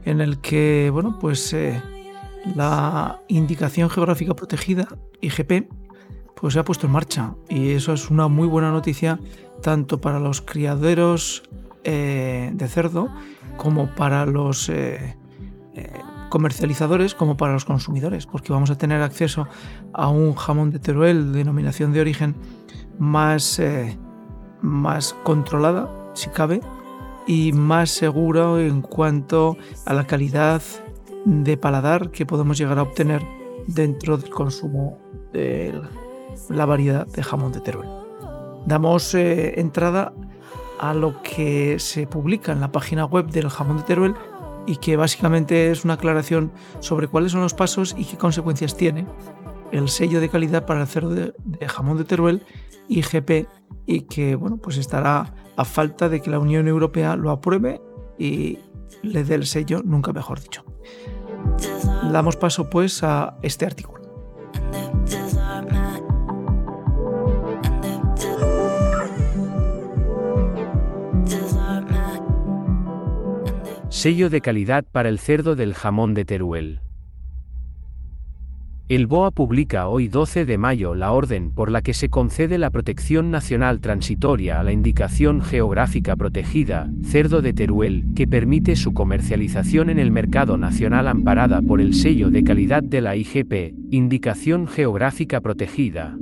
en 0.05 0.21
el 0.21 0.39
que, 0.39 0.91
bueno, 0.93 1.17
pues 1.19 1.51
eh, 1.53 1.81
la 2.55 3.23
indicación 3.27 3.89
geográfica 3.89 4.35
protegida, 4.35 4.87
IGP, 5.19 5.67
pues 6.35 6.53
se 6.53 6.59
ha 6.59 6.63
puesto 6.63 6.85
en 6.85 6.93
marcha. 6.93 7.33
Y 7.49 7.71
eso 7.71 7.91
es 7.91 8.11
una 8.11 8.27
muy 8.27 8.47
buena 8.47 8.69
noticia 8.69 9.19
tanto 9.63 9.99
para 9.99 10.19
los 10.19 10.41
criaderos 10.41 11.41
eh, 11.83 12.51
de 12.53 12.67
cerdo 12.67 13.09
como 13.57 13.95
para 13.95 14.27
los 14.27 14.69
comercializadores 16.29 17.15
como 17.15 17.37
para 17.37 17.53
los 17.53 17.65
consumidores, 17.65 18.25
porque 18.25 18.53
vamos 18.53 18.69
a 18.69 18.77
tener 18.77 19.01
acceso 19.01 19.47
a 19.93 20.09
un 20.09 20.35
jamón 20.35 20.71
de 20.71 20.79
Teruel, 20.79 21.33
denominación 21.33 21.93
de 21.93 22.01
origen, 22.01 22.35
más, 22.99 23.59
eh, 23.59 23.97
más 24.61 25.15
controlada, 25.23 25.89
si 26.13 26.29
cabe, 26.29 26.61
y 27.27 27.51
más 27.51 27.89
seguro 27.89 28.59
en 28.59 28.81
cuanto 28.81 29.57
a 29.85 29.93
la 29.93 30.07
calidad 30.07 30.61
de 31.25 31.57
paladar 31.57 32.11
que 32.11 32.25
podemos 32.25 32.57
llegar 32.57 32.79
a 32.79 32.83
obtener 32.83 33.21
dentro 33.67 34.17
del 34.17 34.29
consumo 34.29 34.97
de 35.33 35.79
la 36.49 36.65
variedad 36.65 37.05
de 37.05 37.21
jamón 37.21 37.51
de 37.51 37.59
Teruel. 37.59 37.89
Damos 38.65 39.13
eh, 39.13 39.59
entrada 39.59 40.13
a 40.79 40.93
lo 40.93 41.21
que 41.21 41.79
se 41.79 42.07
publica 42.07 42.51
en 42.51 42.61
la 42.61 42.71
página 42.71 43.05
web 43.05 43.27
del 43.27 43.49
jamón 43.49 43.77
de 43.77 43.83
Teruel 43.83 44.15
y 44.67 44.75
que 44.75 44.97
básicamente 44.97 45.71
es 45.71 45.85
una 45.85 45.95
aclaración 45.95 46.51
sobre 46.79 47.07
cuáles 47.07 47.31
son 47.31 47.41
los 47.41 47.55
pasos 47.55 47.95
y 47.97 48.05
qué 48.05 48.17
consecuencias 48.17 48.75
tiene 48.77 49.07
el 49.71 49.89
sello 49.89 50.21
de 50.21 50.29
calidad 50.29 50.65
para 50.65 50.81
el 50.81 50.87
cerdo 50.87 51.09
de, 51.09 51.33
jamón 51.67 51.97
de 51.97 52.03
Teruel 52.03 52.43
IGP 52.89 53.47
y 53.85 54.01
que 54.01 54.35
bueno 54.35 54.57
pues 54.57 54.77
estará 54.77 55.33
a 55.55 55.65
falta 55.65 56.09
de 56.09 56.21
que 56.21 56.29
la 56.29 56.39
Unión 56.39 56.67
Europea 56.67 57.15
lo 57.15 57.31
apruebe 57.31 57.81
y 58.19 58.59
le 59.01 59.23
dé 59.23 59.35
el 59.35 59.45
sello, 59.45 59.81
nunca 59.83 60.13
mejor 60.13 60.41
dicho. 60.41 60.63
Damos 62.11 62.35
paso 62.35 62.69
pues 62.69 63.03
a 63.03 63.37
este 63.41 63.65
artículo. 63.65 64.06
Sello 73.97 74.29
de 74.29 74.41
calidad 74.41 74.85
para 74.85 75.09
el 75.09 75.17
cerdo 75.17 75.55
del 75.55 75.73
jamón 75.73 76.13
de 76.13 76.23
Teruel. 76.23 76.81
El 78.89 79.07
BOA 79.07 79.31
publica 79.31 79.87
hoy 79.87 80.07
12 80.07 80.45
de 80.45 80.59
mayo 80.59 80.93
la 80.93 81.11
orden 81.13 81.49
por 81.49 81.71
la 81.71 81.81
que 81.81 81.95
se 81.95 82.07
concede 82.07 82.59
la 82.59 82.69
protección 82.69 83.31
nacional 83.31 83.81
transitoria 83.81 84.59
a 84.59 84.63
la 84.63 84.71
indicación 84.71 85.41
geográfica 85.41 86.15
protegida, 86.15 86.87
cerdo 87.01 87.41
de 87.41 87.53
Teruel, 87.53 88.05
que 88.15 88.27
permite 88.27 88.75
su 88.75 88.93
comercialización 88.93 89.89
en 89.89 89.97
el 89.97 90.11
mercado 90.11 90.57
nacional 90.57 91.07
amparada 91.07 91.63
por 91.63 91.81
el 91.81 91.95
sello 91.95 92.29
de 92.29 92.43
calidad 92.43 92.83
de 92.83 93.01
la 93.01 93.15
IGP, 93.15 93.73
Indicación 93.89 94.67
Geográfica 94.67 95.41
Protegida. 95.41 96.15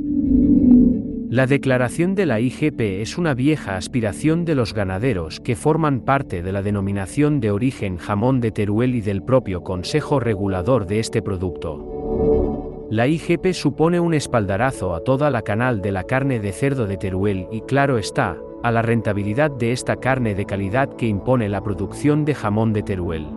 La 1.36 1.48
declaración 1.48 2.15
de 2.15 2.25
la 2.25 2.39
IGP 2.39 2.80
es 3.01 3.18
una 3.18 3.34
vieja 3.34 3.75
aspiración 3.75 4.46
de 4.46 4.56
los 4.56 4.74
ganaderos 4.74 5.42
que 5.42 5.58
forman 5.58 6.00
parte 6.00 6.42
de 6.42 6.54
la 6.54 6.62
denominación 6.62 7.42
de 7.42 7.51
origen 7.51 7.98
jamón 7.98 8.39
de 8.39 8.51
Teruel 8.51 8.96
y 8.96 9.01
del 9.01 9.22
propio 9.22 9.62
Consejo 9.62 10.22
Regulador 10.22 10.88
de 10.88 11.01
este 11.01 11.22
producto. 11.22 12.88
La 12.89 13.08
IGP 13.08 13.51
supone 13.51 14.00
un 14.00 14.13
espaldarazo 14.13 14.96
a 14.96 15.01
toda 15.01 15.30
la 15.30 15.42
canal 15.42 15.82
de 15.82 15.92
la 15.92 16.04
carne 16.04 16.39
de 16.39 16.54
cerdo 16.54 16.88
de 16.88 16.96
Teruel 16.96 17.48
y 17.51 17.60
claro 17.63 17.98
está, 17.98 18.38
a 18.63 18.72
la 18.72 18.82
rentabilidad 18.82 19.51
de 19.51 19.74
esta 19.74 19.98
carne 19.98 20.36
de 20.36 20.46
calidad 20.46 20.96
que 20.96 21.08
impone 21.08 21.50
la 21.50 21.60
producción 21.60 22.24
de 22.24 22.34
jamón 22.34 22.72
de 22.72 22.84
Teruel. 22.84 23.27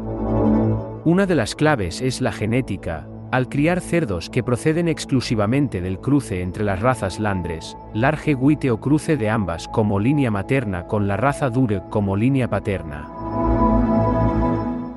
Una 1.04 1.26
de 1.26 1.34
las 1.34 1.56
claves 1.56 2.00
es 2.00 2.20
la 2.20 2.30
genética, 2.30 3.08
al 3.30 3.48
criar 3.48 3.80
cerdos 3.80 4.30
que 4.30 4.42
proceden 4.42 4.88
exclusivamente 4.88 5.80
del 5.80 5.98
cruce 5.98 6.42
entre 6.42 6.64
las 6.64 6.80
razas 6.80 7.20
Landres, 7.20 7.76
Large 7.94 8.34
Guite 8.34 8.70
o 8.70 8.80
cruce 8.80 9.16
de 9.16 9.30
ambas 9.30 9.68
como 9.68 10.00
línea 10.00 10.30
materna 10.30 10.86
con 10.86 11.08
la 11.08 11.16
raza 11.16 11.50
Dure 11.50 11.82
como 11.90 12.16
línea 12.16 12.48
paterna. 12.48 13.17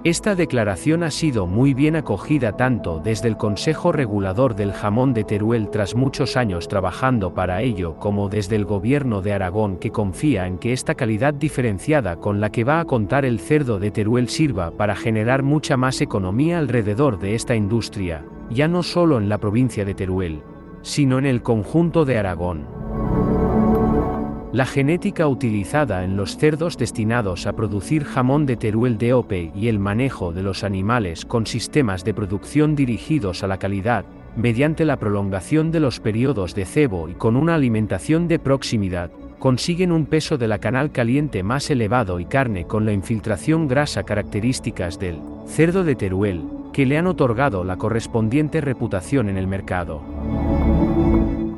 Esta 0.04 0.34
declaración 0.34 1.04
ha 1.04 1.12
sido 1.12 1.46
muy 1.46 1.76
bien 1.76 1.96
acogida 1.96 2.58
tanto 2.58 3.00
desde 3.04 3.28
el 3.28 3.38
Consejo 3.38 3.92
Regulador 3.92 4.56
del 4.56 4.74
Jamón 4.74 5.14
de 5.14 5.24
Teruel 5.24 5.70
tras 5.70 5.94
muchos 5.94 6.38
años 6.38 6.68
trabajando 6.68 7.36
para 7.36 7.62
ello 7.62 7.98
como 8.00 8.28
desde 8.28 8.56
el 8.56 8.66
Gobierno 8.66 9.22
de 9.22 9.34
Aragón 9.34 9.78
que 9.78 9.92
confía 9.92 10.48
en 10.48 10.58
que 10.58 10.74
esta 10.74 10.96
calidad 10.96 11.36
diferenciada 11.36 12.16
con 12.16 12.42
la 12.42 12.52
que 12.52 12.64
va 12.64 12.80
a 12.80 12.86
contar 12.86 13.26
el 13.26 13.40
cerdo 13.40 13.78
de 13.78 13.92
Teruel 13.92 14.28
sirva 14.28 14.72
para 14.72 14.96
generar 14.96 15.44
mucha 15.44 15.78
más 15.78 16.02
economía 16.02 16.58
alrededor 16.58 17.20
de 17.20 17.36
esta 17.36 17.54
industria, 17.54 18.26
ya 18.50 18.68
no 18.68 18.82
solo 18.82 19.20
en 19.20 19.30
la 19.30 19.38
provincia 19.38 19.86
de 19.86 19.94
Teruel, 19.94 20.42
sino 20.82 21.20
en 21.20 21.28
el 21.28 21.44
conjunto 21.44 22.06
de 22.06 22.18
Aragón. 22.18 22.81
La 24.54 24.66
genética 24.66 25.30
utilizada 25.30 26.04
en 26.04 26.18
los 26.18 26.36
cerdos 26.36 26.78
destinados 26.78 27.48
a 27.48 27.54
producir 27.54 28.04
jamón 28.04 28.46
de 28.46 28.58
Teruel 28.58 28.98
de 28.98 29.14
Ope 29.14 29.50
y 29.56 29.70
el 29.70 29.80
manejo 29.80 30.34
de 30.34 30.44
los 30.44 30.66
animales 30.66 31.24
con 31.24 31.46
sistemas 31.46 32.04
de 32.04 32.14
producción 32.14 32.76
dirigidos 32.76 33.44
a 33.44 33.48
la 33.48 33.60
calidad, 33.60 34.04
mediante 34.36 34.84
la 34.84 34.98
prolongación 34.98 35.72
de 35.72 35.80
los 35.80 36.02
periodos 36.02 36.54
de 36.54 36.66
cebo 36.66 37.08
y 37.08 37.14
con 37.14 37.38
una 37.38 37.56
alimentación 37.56 38.28
de 38.28 38.40
proximidad, 38.40 39.10
consiguen 39.40 39.94
un 39.94 40.06
peso 40.06 40.38
de 40.38 40.50
la 40.50 40.60
canal 40.60 40.92
caliente 40.92 41.44
más 41.44 41.70
elevado 41.70 42.20
y 42.20 42.26
carne 42.26 42.68
con 42.68 42.86
la 42.86 42.92
infiltración 42.92 43.70
grasa 43.70 44.04
características 44.04 45.00
del 45.00 45.18
cerdo 45.48 45.86
de 45.86 45.96
Teruel, 45.96 46.44
que 46.74 46.86
le 46.86 46.98
han 46.98 47.08
otorgado 47.08 47.64
la 47.64 47.78
correspondiente 47.78 48.60
reputación 48.60 49.30
en 49.30 49.38
el 49.38 49.48
mercado. 49.48 50.02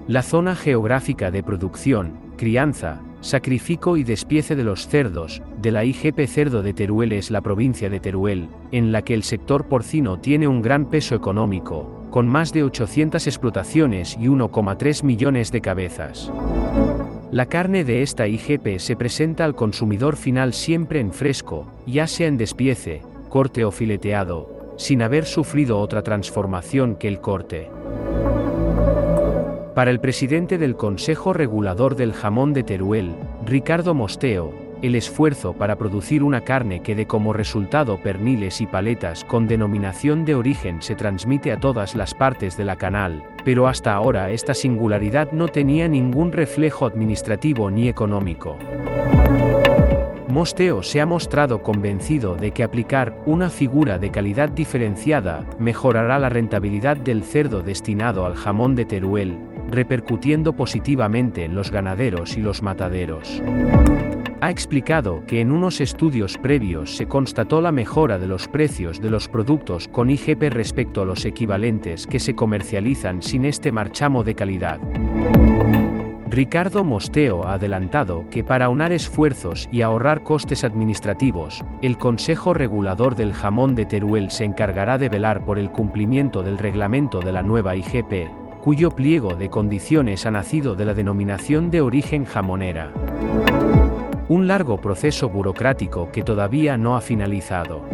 La 0.07 0.21
zona 0.21 0.55
geográfica 0.55 1.31
de 1.31 1.41
producción, 1.41 2.22
crianza, 2.33 3.01
sacrifico 3.21 3.97
y 3.97 4.03
despiece 4.03 4.55
de 4.55 4.63
los 4.63 4.87
cerdos, 4.87 5.41
de 5.61 5.71
la 5.71 5.85
IGP 5.85 6.27
Cerdo 6.27 6.61
de 6.61 6.73
Teruel 6.73 7.13
es 7.13 7.31
la 7.31 7.41
provincia 7.41 7.89
de 7.89 7.99
Teruel, 7.99 8.47
en 8.71 8.91
la 8.91 9.01
que 9.01 9.13
el 9.13 9.23
sector 9.23 9.65
porcino 9.65 10.19
tiene 10.19 10.47
un 10.47 10.61
gran 10.61 10.89
peso 10.89 11.15
económico, 11.15 12.07
con 12.09 12.27
más 12.27 12.53
de 12.53 12.63
800 12.63 13.25
explotaciones 13.27 14.17
y 14.19 14.27
1,3 14.27 15.03
millones 15.03 15.51
de 15.51 15.61
cabezas. 15.61 16.31
La 17.31 17.47
carne 17.47 17.83
de 17.83 18.03
esta 18.03 18.27
IGP 18.27 18.77
se 18.77 18.95
presenta 18.95 19.45
al 19.45 19.55
consumidor 19.55 20.17
final 20.17 20.53
siempre 20.53 20.99
en 20.99 21.11
fresco, 21.11 21.65
ya 21.87 22.05
sea 22.05 22.27
en 22.27 22.37
despiece, 22.37 23.01
corte 23.29 23.65
o 23.65 23.71
fileteado, 23.71 24.75
sin 24.77 25.01
haber 25.01 25.25
sufrido 25.25 25.79
otra 25.79 26.03
transformación 26.03 26.95
que 26.95 27.07
el 27.07 27.19
corte. 27.21 27.69
Para 29.75 29.89
el 29.89 29.99
presidente 29.99 30.59
del 30.59 30.75
Consejo 30.75 31.33
Regulador 31.33 31.95
del 31.95 32.13
Jamón 32.13 32.53
de 32.53 32.61
Teruel, 32.61 33.15
Ricardo 33.43 33.95
Mosteo, 33.95 34.53
el 34.83 34.93
esfuerzo 34.93 35.53
para 35.53 35.77
producir 35.77 36.21
una 36.21 36.41
carne 36.41 36.83
que 36.83 36.93
dé 36.93 37.07
como 37.07 37.33
resultado 37.33 37.97
perniles 37.97 38.61
y 38.61 38.67
paletas 38.67 39.23
con 39.23 39.47
denominación 39.47 40.25
de 40.25 40.35
origen 40.35 40.83
se 40.83 40.93
transmite 40.93 41.51
a 41.51 41.59
todas 41.59 41.95
las 41.95 42.13
partes 42.13 42.55
de 42.55 42.65
la 42.65 42.75
canal, 42.75 43.23
pero 43.43 43.67
hasta 43.67 43.93
ahora 43.93 44.29
esta 44.29 44.53
singularidad 44.53 45.31
no 45.31 45.47
tenía 45.47 45.87
ningún 45.87 46.31
reflejo 46.31 46.85
administrativo 46.85 47.71
ni 47.71 47.89
económico. 47.89 48.57
Mosteo 50.27 50.83
se 50.83 51.01
ha 51.01 51.05
mostrado 51.05 51.63
convencido 51.63 52.35
de 52.35 52.51
que 52.51 52.63
aplicar 52.63 53.15
una 53.25 53.49
figura 53.49 53.97
de 53.97 54.11
calidad 54.11 54.49
diferenciada 54.49 55.45
mejorará 55.57 56.19
la 56.19 56.29
rentabilidad 56.29 56.97
del 56.97 57.23
cerdo 57.23 57.61
destinado 57.61 58.25
al 58.25 58.35
jamón 58.35 58.75
de 58.75 58.85
Teruel, 58.85 59.37
repercutiendo 59.69 60.53
positivamente 60.53 61.45
en 61.45 61.55
los 61.55 61.71
ganaderos 61.71 62.37
y 62.37 62.41
los 62.41 62.61
mataderos. 62.61 63.41
Ha 64.43 64.49
explicado 64.49 65.23
que 65.25 65.39
en 65.39 65.53
unos 65.53 65.79
estudios 65.79 66.37
previos 66.37 66.97
se 66.97 67.07
constató 67.07 67.61
la 67.61 67.71
mejora 67.71 68.19
de 68.19 68.27
los 68.27 68.49
precios 68.49 68.99
de 68.99 69.09
los 69.09 69.29
productos 69.29 69.87
con 69.87 70.09
IGP 70.09 70.49
respecto 70.49 71.01
a 71.01 71.05
los 71.05 71.23
equivalentes 71.23 72.05
que 72.05 72.19
se 72.19 72.35
comercializan 72.35 73.21
sin 73.21 73.45
este 73.45 73.71
marchamo 73.71 74.25
de 74.25 74.35
calidad. 74.35 74.81
Ricardo 76.33 76.83
Mosteo 76.83 77.45
ha 77.45 77.53
adelantado 77.53 78.25
que 78.31 78.43
para 78.43 78.65
aunar 78.65 78.91
esfuerzos 78.91 79.69
y 79.71 79.81
ahorrar 79.81 80.23
costes 80.23 80.63
administrativos, 80.63 81.63
el 81.81 81.97
Consejo 81.97 82.53
Regulador 82.53 83.15
del 83.15 83.33
Jamón 83.33 83.75
de 83.75 83.85
Teruel 83.85 84.29
se 84.29 84.43
encargará 84.43 84.97
de 84.97 85.09
velar 85.09 85.45
por 85.45 85.59
el 85.59 85.69
cumplimiento 85.69 86.41
del 86.41 86.57
reglamento 86.57 87.19
de 87.19 87.31
la 87.31 87.43
nueva 87.43 87.75
IGP, 87.75 88.42
cuyo 88.63 88.91
pliego 88.91 89.35
de 89.35 89.49
condiciones 89.49 90.25
ha 90.25 90.31
nacido 90.31 90.73
de 90.73 90.85
la 90.85 90.93
denominación 90.93 91.69
de 91.69 91.81
origen 91.81 92.23
jamonera. 92.23 92.93
Un 94.29 94.47
largo 94.47 94.77
proceso 94.79 95.27
burocrático 95.27 96.09
que 96.13 96.23
todavía 96.23 96.77
no 96.77 96.95
ha 96.95 97.01
finalizado. 97.01 97.85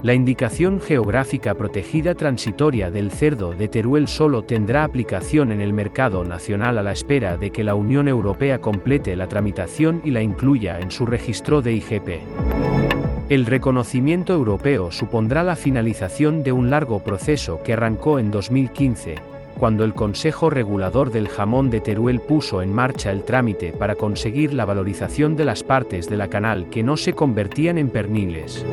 La 0.00 0.14
indicación 0.14 0.80
geográfica 0.80 1.52
protegida 1.52 2.14
transitoria 2.14 2.90
del 2.90 3.10
cerdo 3.10 3.52
de 3.52 3.68
Teruel 3.68 4.08
solo 4.08 4.44
tendrá 4.44 4.84
aplicación 4.84 5.52
en 5.52 5.60
el 5.60 5.74
mercado 5.74 6.24
nacional 6.24 6.78
a 6.78 6.82
la 6.82 6.92
espera 6.92 7.36
de 7.36 7.50
que 7.50 7.64
la 7.64 7.74
Unión 7.74 8.08
Europea 8.08 8.62
complete 8.62 9.14
la 9.14 9.28
tramitación 9.28 10.00
y 10.04 10.10
la 10.10 10.22
incluya 10.22 10.80
en 10.80 10.90
su 10.90 11.04
registro 11.04 11.60
de 11.60 11.74
IGP. 11.74 12.97
El 13.28 13.44
reconocimiento 13.44 14.32
europeo 14.32 14.90
supondrá 14.90 15.42
la 15.42 15.54
finalización 15.54 16.42
de 16.42 16.52
un 16.52 16.70
largo 16.70 17.00
proceso 17.00 17.62
que 17.62 17.74
arrancó 17.74 18.18
en 18.18 18.30
2015, 18.30 19.16
cuando 19.58 19.84
el 19.84 19.92
Consejo 19.92 20.48
Regulador 20.48 21.10
del 21.10 21.28
Jamón 21.28 21.68
de 21.68 21.80
Teruel 21.80 22.20
puso 22.20 22.62
en 22.62 22.72
marcha 22.72 23.10
el 23.10 23.24
trámite 23.24 23.72
para 23.72 23.96
conseguir 23.96 24.54
la 24.54 24.64
valorización 24.64 25.36
de 25.36 25.44
las 25.44 25.62
partes 25.62 26.08
de 26.08 26.16
la 26.16 26.28
canal 26.28 26.70
que 26.70 26.82
no 26.82 26.96
se 26.96 27.12
convertían 27.12 27.76
en 27.76 27.90
perniles. 27.90 28.64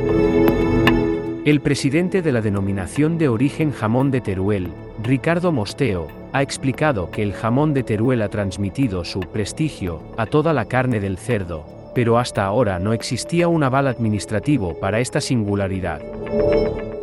El 1.43 1.59
presidente 1.59 2.21
de 2.21 2.31
la 2.31 2.39
denominación 2.39 3.17
de 3.17 3.27
origen 3.27 3.73
jamón 3.73 4.09
de 4.09 4.21
Teruel, 4.21 4.69
Ricardo 5.03 5.51
Mosteo, 5.51 6.07
ha 6.31 6.41
explicado 6.41 7.11
que 7.11 7.23
el 7.23 7.33
jamón 7.33 7.73
de 7.73 7.83
Teruel 7.83 8.21
ha 8.21 8.29
transmitido 8.29 9.03
su 9.03 9.19
prestigio 9.19 10.01
a 10.15 10.25
toda 10.25 10.53
la 10.53 10.63
carne 10.63 11.01
del 11.01 11.17
cerdo, 11.17 11.74
pero 11.95 12.19
hasta 12.19 12.45
ahora 12.45 12.77
no 12.77 12.93
existía 12.93 13.47
un 13.47 13.63
aval 13.63 13.87
administrativo 13.87 14.77
para 14.79 14.99
esta 14.99 15.21
singularidad. 15.21 16.01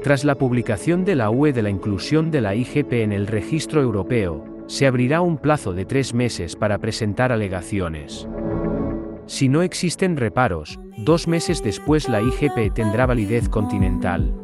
Tras 0.02 0.24
la 0.24 0.36
publicación 0.36 1.04
de 1.04 1.16
la 1.16 1.30
UE 1.30 1.52
de 1.52 1.62
la 1.62 1.70
inclusión 1.70 2.30
de 2.30 2.42
la 2.42 2.54
IGP 2.54 2.92
en 2.92 3.12
el 3.12 3.26
registro 3.26 3.80
europeo, 3.80 4.44
se 4.66 4.86
abrirá 4.86 5.20
un 5.22 5.38
plazo 5.38 5.72
de 5.72 5.86
tres 5.86 6.12
meses 6.12 6.54
para 6.54 6.78
presentar 6.78 7.32
alegaciones. 7.32 8.28
Si 9.26 9.48
no 9.48 9.62
existen 9.62 10.16
reparos, 10.16 10.78
dos 10.98 11.26
meses 11.26 11.62
después 11.62 12.08
la 12.08 12.20
IGP 12.20 12.74
tendrá 12.74 13.06
validez 13.06 13.48
continental. 13.48 14.34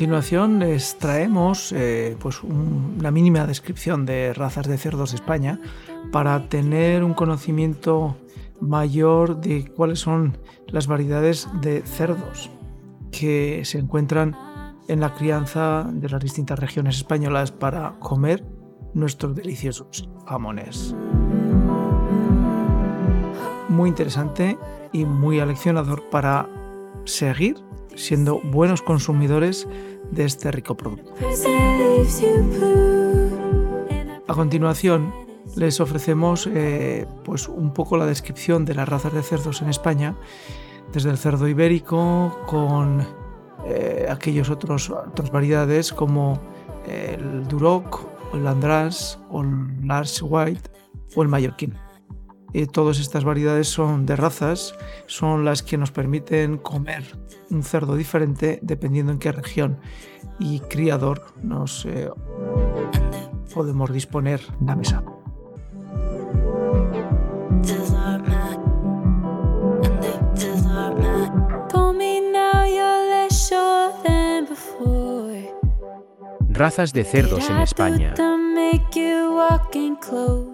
Continuación 0.00 0.60
les 0.60 0.96
traemos 0.96 1.72
eh, 1.72 2.16
pues 2.20 2.42
una 2.42 3.10
mínima 3.10 3.46
descripción 3.46 4.06
de 4.06 4.32
razas 4.32 4.66
de 4.66 4.78
cerdos 4.78 5.10
de 5.10 5.16
España 5.16 5.60
para 6.10 6.48
tener 6.48 7.04
un 7.04 7.12
conocimiento 7.12 8.16
mayor 8.62 9.42
de 9.42 9.66
cuáles 9.66 9.98
son 9.98 10.38
las 10.68 10.86
variedades 10.86 11.48
de 11.60 11.82
cerdos 11.82 12.50
que 13.12 13.60
se 13.66 13.76
encuentran 13.76 14.34
en 14.88 15.00
la 15.00 15.12
crianza 15.12 15.86
de 15.92 16.08
las 16.08 16.22
distintas 16.22 16.58
regiones 16.58 16.96
españolas 16.96 17.52
para 17.52 17.98
comer 17.98 18.42
nuestros 18.94 19.34
deliciosos 19.34 20.08
jamones. 20.26 20.96
Muy 23.68 23.90
interesante 23.90 24.56
y 24.94 25.04
muy 25.04 25.40
aleccionador 25.40 26.08
para 26.08 26.48
seguir 27.04 27.58
siendo 28.00 28.40
buenos 28.40 28.82
consumidores 28.82 29.68
de 30.10 30.24
este 30.24 30.50
rico 30.50 30.76
producto. 30.76 31.12
A 34.26 34.34
continuación, 34.34 35.12
les 35.56 35.80
ofrecemos 35.80 36.48
eh, 36.52 37.06
pues 37.24 37.48
un 37.48 37.72
poco 37.72 37.96
la 37.96 38.06
descripción 38.06 38.64
de 38.64 38.74
las 38.74 38.88
razas 38.88 39.12
de 39.12 39.22
cerdos 39.22 39.62
en 39.62 39.68
España, 39.68 40.16
desde 40.92 41.10
el 41.10 41.18
cerdo 41.18 41.46
ibérico 41.48 42.40
con 42.46 43.06
eh, 43.66 44.06
aquellos 44.08 44.50
otras 44.50 44.90
variedades 45.30 45.92
como 45.92 46.40
el 46.86 47.46
duroc, 47.46 48.06
el 48.32 48.44
landrás, 48.44 49.18
o 49.30 49.42
el 49.42 49.86
Lars 49.86 50.22
White 50.22 50.70
o 51.14 51.22
el 51.22 51.28
mallorquín. 51.28 51.74
Eh, 52.52 52.66
todas 52.66 52.98
estas 52.98 53.24
variedades 53.24 53.68
son 53.68 54.06
de 54.06 54.16
razas, 54.16 54.74
son 55.06 55.44
las 55.44 55.62
que 55.62 55.78
nos 55.78 55.90
permiten 55.90 56.58
comer 56.58 57.04
un 57.50 57.62
cerdo 57.62 57.96
diferente 57.96 58.58
dependiendo 58.62 59.12
en 59.12 59.18
qué 59.18 59.32
región 59.32 59.78
y 60.38 60.60
criador 60.60 61.22
nos 61.42 61.84
eh, 61.86 62.08
podemos 63.54 63.92
disponer 63.92 64.40
en 64.60 64.66
la 64.66 64.76
mesa. 64.76 65.02
Razas 76.48 76.92
de 76.92 77.04
cerdos 77.04 77.48
en 77.48 77.56
España. 77.60 78.14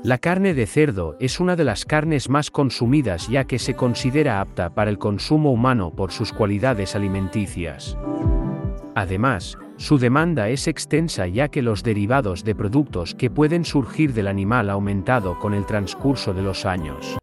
La 0.02 0.18
carne 0.18 0.54
de 0.54 0.66
cerdo 0.66 1.16
es 1.20 1.40
una 1.40 1.56
de 1.56 1.64
las 1.64 1.84
carnes 1.84 2.28
más 2.28 2.50
consumidas 2.50 3.28
ya 3.28 3.44
que 3.44 3.58
se 3.58 3.74
considera 3.74 4.40
apta 4.40 4.74
para 4.74 4.90
el 4.90 4.98
consumo 4.98 5.52
humano 5.52 5.90
por 5.94 6.12
sus 6.12 6.32
cualidades 6.32 6.94
alimenticias. 6.94 7.96
Además, 8.94 9.58
su 9.76 9.98
demanda 9.98 10.48
es 10.48 10.68
extensa 10.68 11.26
ya 11.26 11.48
que 11.48 11.62
los 11.62 11.82
derivados 11.82 12.44
de 12.44 12.54
productos 12.54 13.14
que 13.14 13.30
pueden 13.30 13.64
surgir 13.64 14.12
del 14.14 14.28
animal 14.28 14.70
ha 14.70 14.74
aumentado 14.74 15.38
con 15.38 15.54
el 15.54 15.66
transcurso 15.66 16.32
de 16.32 16.42
los 16.42 16.64
años. 16.64 17.18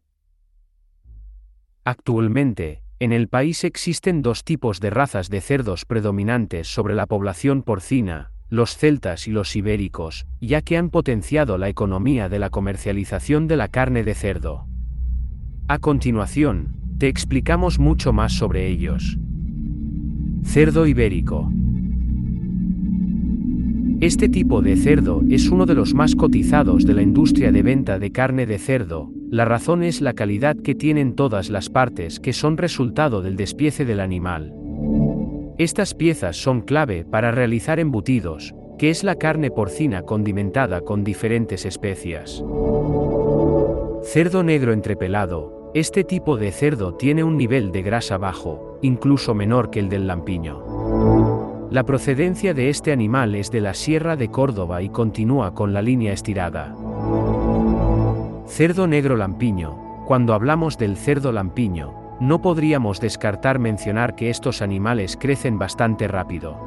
Actualmente, 1.85 2.83
en 2.99 3.11
el 3.11 3.27
país 3.27 3.63
existen 3.63 4.21
dos 4.21 4.43
tipos 4.43 4.79
de 4.79 4.89
razas 4.89 5.29
de 5.29 5.41
cerdos 5.41 5.85
predominantes 5.85 6.67
sobre 6.67 6.95
la 6.95 7.05
población 7.05 7.63
porcina, 7.63 8.32
los 8.53 8.77
celtas 8.77 9.27
y 9.27 9.31
los 9.31 9.55
ibéricos, 9.55 10.27
ya 10.39 10.61
que 10.61 10.77
han 10.77 10.91
potenciado 10.91 11.57
la 11.57 11.69
economía 11.69 12.29
de 12.29 12.37
la 12.37 12.51
comercialización 12.51 13.47
de 13.47 13.57
la 13.57 13.67
carne 13.67 14.03
de 14.03 14.13
cerdo. 14.13 14.67
A 15.67 15.79
continuación, 15.79 16.75
te 16.99 17.07
explicamos 17.07 17.79
mucho 17.79 18.13
más 18.13 18.33
sobre 18.33 18.67
ellos. 18.67 19.17
Cerdo 20.43 20.85
ibérico. 20.85 21.51
Este 24.01 24.29
tipo 24.29 24.61
de 24.61 24.75
cerdo 24.75 25.23
es 25.31 25.49
uno 25.49 25.65
de 25.65 25.73
los 25.73 25.95
más 25.95 26.13
cotizados 26.13 26.85
de 26.85 26.93
la 26.93 27.01
industria 27.01 27.51
de 27.51 27.63
venta 27.63 27.97
de 27.97 28.11
carne 28.11 28.45
de 28.45 28.59
cerdo, 28.59 29.09
la 29.31 29.45
razón 29.45 29.81
es 29.81 29.99
la 29.99 30.13
calidad 30.13 30.55
que 30.57 30.75
tienen 30.75 31.15
todas 31.15 31.49
las 31.49 31.71
partes 31.71 32.19
que 32.19 32.33
son 32.33 32.57
resultado 32.57 33.23
del 33.23 33.35
despiece 33.35 33.83
del 33.83 33.99
animal. 33.99 34.53
Estas 35.59 35.93
piezas 35.93 36.35
son 36.35 36.61
clave 36.61 37.05
para 37.05 37.31
realizar 37.31 37.79
embutidos, 37.79 38.55
que 38.79 38.89
es 38.89 39.03
la 39.03 39.15
carne 39.15 39.51
porcina 39.51 40.01
condimentada 40.01 40.81
con 40.81 41.03
diferentes 41.03 41.65
especias. 41.65 42.43
Cerdo 44.03 44.41
negro 44.43 44.73
entrepelado, 44.73 45.71
este 45.75 46.03
tipo 46.03 46.37
de 46.37 46.51
cerdo 46.51 46.95
tiene 46.95 47.23
un 47.23 47.37
nivel 47.37 47.71
de 47.71 47.83
grasa 47.83 48.17
bajo, 48.17 48.79
incluso 48.81 49.35
menor 49.35 49.69
que 49.69 49.79
el 49.79 49.89
del 49.89 50.07
lampiño. 50.07 51.69
La 51.69 51.83
procedencia 51.83 52.55
de 52.55 52.69
este 52.69 52.91
animal 52.91 53.35
es 53.35 53.51
de 53.51 53.61
la 53.61 53.75
Sierra 53.75 54.15
de 54.15 54.29
Córdoba 54.29 54.81
y 54.81 54.89
continúa 54.89 55.53
con 55.53 55.71
la 55.71 55.83
línea 55.83 56.13
estirada. 56.13 56.75
Cerdo 58.47 58.87
negro 58.87 59.17
lampiño, 59.17 60.03
cuando 60.07 60.33
hablamos 60.33 60.77
del 60.79 60.97
cerdo 60.97 61.31
lampiño, 61.31 62.02
no 62.23 62.41
podríamos 62.41 63.01
descartar 63.01 63.59
mencionar 63.59 64.15
que 64.15 64.29
estos 64.29 64.61
animales 64.61 65.17
crecen 65.19 65.59
bastante 65.59 66.07
rápido. 66.07 66.57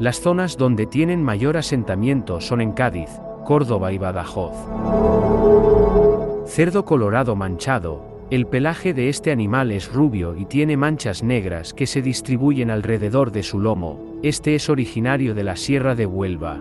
Las 0.00 0.20
zonas 0.20 0.56
donde 0.56 0.86
tienen 0.86 1.22
mayor 1.22 1.56
asentamiento 1.56 2.40
son 2.40 2.60
en 2.60 2.72
Cádiz, 2.72 3.10
Córdoba 3.44 3.92
y 3.92 3.98
Badajoz. 3.98 4.56
Cerdo 6.46 6.84
colorado 6.84 7.36
manchado, 7.36 8.26
el 8.30 8.48
pelaje 8.48 8.92
de 8.92 9.08
este 9.08 9.30
animal 9.30 9.70
es 9.70 9.92
rubio 9.92 10.34
y 10.34 10.46
tiene 10.46 10.76
manchas 10.76 11.22
negras 11.22 11.72
que 11.72 11.86
se 11.86 12.02
distribuyen 12.02 12.72
alrededor 12.72 13.30
de 13.30 13.44
su 13.44 13.60
lomo, 13.60 14.18
este 14.24 14.56
es 14.56 14.68
originario 14.68 15.34
de 15.36 15.44
la 15.44 15.54
Sierra 15.54 15.94
de 15.94 16.06
Huelva. 16.06 16.60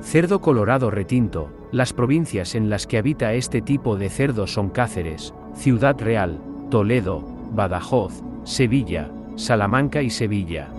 Cerdo 0.00 0.40
colorado 0.40 0.90
retinto, 0.90 1.50
las 1.72 1.92
provincias 1.92 2.54
en 2.54 2.70
las 2.70 2.86
que 2.86 2.96
habita 2.96 3.34
este 3.34 3.60
tipo 3.60 3.96
de 3.96 4.08
cerdo 4.08 4.46
son 4.46 4.70
Cáceres, 4.70 5.34
Ciudad 5.60 6.00
Real, 6.00 6.40
Toledo, 6.70 7.22
Badajoz, 7.52 8.22
Sevilla, 8.44 9.10
Salamanca 9.36 10.00
y 10.00 10.08
Sevilla. 10.08 10.70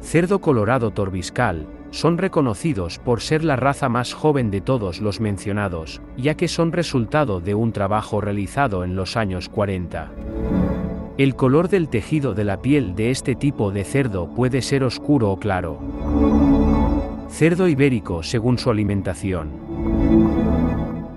Cerdo 0.00 0.38
colorado 0.38 0.90
torbiscal, 0.90 1.66
son 1.90 2.16
reconocidos 2.16 2.98
por 2.98 3.20
ser 3.20 3.44
la 3.44 3.56
raza 3.56 3.90
más 3.90 4.14
joven 4.14 4.50
de 4.50 4.62
todos 4.62 5.02
los 5.02 5.20
mencionados, 5.20 6.00
ya 6.16 6.34
que 6.34 6.48
son 6.48 6.72
resultado 6.72 7.42
de 7.42 7.54
un 7.54 7.72
trabajo 7.72 8.22
realizado 8.22 8.84
en 8.84 8.96
los 8.96 9.18
años 9.18 9.50
40. 9.50 10.10
El 11.18 11.36
color 11.36 11.68
del 11.68 11.90
tejido 11.90 12.32
de 12.32 12.44
la 12.44 12.62
piel 12.62 12.94
de 12.94 13.10
este 13.10 13.34
tipo 13.34 13.70
de 13.70 13.84
cerdo 13.84 14.30
puede 14.34 14.62
ser 14.62 14.82
oscuro 14.82 15.30
o 15.30 15.38
claro. 15.38 15.78
Cerdo 17.28 17.68
ibérico 17.68 18.22
según 18.22 18.56
su 18.56 18.70
alimentación. 18.70 20.03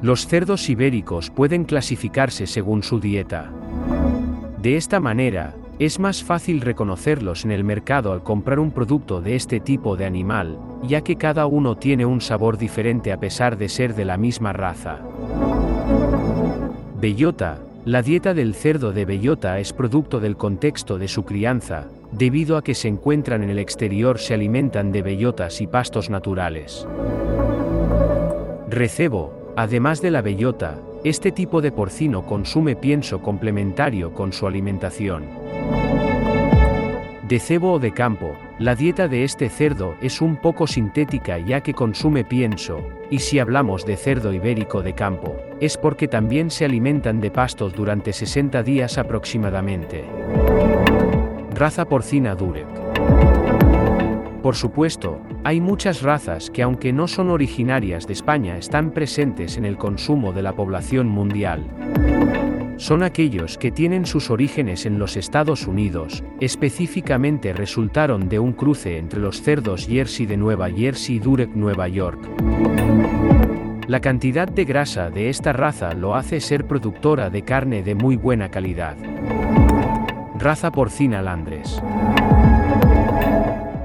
Los 0.02 0.28
cerdos 0.28 0.70
ibéricos 0.70 1.32
pueden 1.32 1.64
clasificarse 1.64 2.46
según 2.46 2.84
su 2.84 3.00
dieta. 3.00 3.52
De 4.62 4.78
esta 4.78 5.00
manera, 5.00 5.56
es 5.80 6.00
más 6.00 6.24
fácil 6.24 6.62
reconocerlos 6.62 7.46
en 7.46 7.52
el 7.52 7.64
mercado 7.64 8.12
al 8.12 8.24
comprar 8.24 8.60
un 8.60 8.72
producto 8.72 9.22
de 9.22 9.36
este 9.36 9.60
tipo 9.60 9.96
de 9.96 10.06
animal, 10.06 10.60
ya 10.84 11.02
que 11.02 11.16
cada 11.16 11.48
uno 11.48 11.78
tiene 11.78 12.06
un 12.06 12.22
sabor 12.22 12.58
diferente 12.58 13.12
a 13.12 13.20
pesar 13.20 13.58
de 13.58 13.70
ser 13.70 13.96
de 13.96 14.06
la 14.06 14.18
misma 14.18 14.54
raza. 14.54 15.00
Bellota, 17.00 17.60
la 17.86 18.02
dieta 18.02 18.34
del 18.34 18.54
cerdo 18.54 18.92
de 18.92 19.06
bellota 19.06 19.60
es 19.60 19.72
producto 19.72 20.20
del 20.20 20.36
contexto 20.36 20.98
de 20.98 21.08
su 21.08 21.26
crianza, 21.26 21.86
debido 22.12 22.58
a 22.58 22.64
que 22.64 22.76
se 22.76 22.88
encuentran 22.88 23.44
en 23.44 23.50
el 23.50 23.60
exterior 23.60 24.20
se 24.20 24.34
alimentan 24.34 24.92
de 24.92 25.02
bellotas 25.02 25.62
y 25.62 25.68
pastos 25.68 26.10
naturales. 26.10 26.88
Recebo, 28.70 29.37
además 29.58 30.02
de 30.04 30.12
la 30.12 30.22
bellota, 30.22 30.80
este 31.04 31.32
tipo 31.32 31.62
de 31.62 31.72
porcino 31.72 32.26
consume 32.26 32.76
pienso 32.76 33.22
complementario 33.24 34.13
con 34.13 34.32
su 34.32 34.46
alimentación. 34.46 35.26
De 37.28 37.39
cebo 37.39 37.74
o 37.74 37.80
de 37.80 37.91
campo, 37.91 38.38
la 38.60 38.76
dieta 38.76 39.08
de 39.08 39.24
este 39.24 39.50
cerdo 39.50 39.96
es 40.00 40.22
un 40.22 40.38
poco 40.38 40.67
sintética 40.67 41.39
ya 41.39 41.62
que 41.62 41.74
consume 41.74 42.24
pienso, 42.24 42.88
y 43.10 43.20
si 43.20 43.39
hablamos 43.39 43.84
de 43.84 43.98
cerdo 43.98 44.32
ibérico 44.32 44.84
de 44.84 44.93
campo, 44.93 45.36
es 45.60 45.76
porque 45.76 46.08
también 46.08 46.52
se 46.52 46.63
alimentan 46.63 47.20
de 47.20 47.32
pastos 47.32 47.74
durante 47.74 48.13
60 48.13 48.62
días 48.62 49.00
aproximadamente. 49.00 50.06
Raza 51.56 51.86
porcina 51.86 52.36
Durek. 52.36 52.87
Por 54.41 54.56
supuesto, 54.56 55.19
hay 55.43 55.60
muchas 55.60 56.02
razas 56.02 56.50
que 56.50 56.63
aunque 56.63 56.93
no 56.93 57.08
son 57.08 57.30
originarias 57.30 58.08
de 58.08 58.13
España 58.13 58.58
están 58.58 58.91
presentes 58.91 59.58
en 59.58 59.65
el 59.65 59.78
consumo 59.78 60.32
de 60.32 60.41
la 60.41 60.54
población 60.54 61.08
mundial. 61.08 61.65
Son 62.78 63.02
aquellos 63.02 63.58
que 63.58 63.71
tienen 63.71 64.06
sus 64.06 64.30
orígenes 64.30 64.86
en 64.86 65.00
los 65.00 65.17
Estados 65.17 65.65
Unidos, 65.65 66.23
específicamente 66.39 67.52
resultaron 67.52 68.30
de 68.30 68.38
un 68.38 68.54
cruce 68.54 69.00
entre 69.00 69.19
los 69.19 69.41
cerdos 69.41 69.88
Jersey 69.88 70.28
de 70.28 70.38
Nueva 70.38 70.69
Jersey 70.69 71.15
y 71.15 71.19
Durek 71.19 71.56
Nueva 71.56 71.88
York. 71.88 72.19
La 73.88 74.00
cantidad 74.00 74.47
de 74.47 74.65
grasa 74.65 75.10
de 75.10 75.30
esta 75.30 75.54
raza 75.54 75.93
lo 75.93 76.15
hace 76.15 76.39
ser 76.39 76.67
productora 76.67 77.32
de 77.32 77.41
carne 77.41 77.82
de 77.82 77.95
muy 77.95 78.15
buena 78.15 78.50
calidad. 78.50 78.95
Raza 80.38 80.71
porcina 80.71 81.23
Landres. 81.23 81.82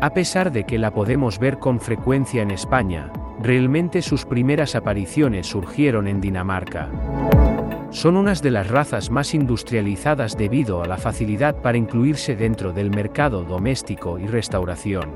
A 0.03 0.11
pesar 0.15 0.51
de 0.51 0.65
que 0.65 0.81
la 0.81 0.91
podemos 0.91 1.39
ver 1.39 1.61
con 1.61 1.79
frecuencia 1.79 2.43
en 2.43 2.51
España, 2.51 3.13
realmente 3.41 4.03
sus 4.03 4.25
primeras 4.25 4.75
apariciones 4.75 5.47
surgieron 5.47 6.09
en 6.09 6.21
Dinamarca. 6.21 6.91
Son 7.91 8.17
unas 8.17 8.43
de 8.43 8.51
las 8.51 8.67
razas 8.67 9.13
más 9.13 9.33
industrializadas 9.33 10.37
debido 10.37 10.83
a 10.83 10.89
la 10.89 10.97
facilidad 10.97 11.55
para 11.55 11.79
incluirse 11.79 12.35
dentro 12.35 12.73
del 12.73 12.91
mercado 12.91 13.45
doméstico 13.45 14.19
y 14.19 14.27
restauración. 14.27 15.13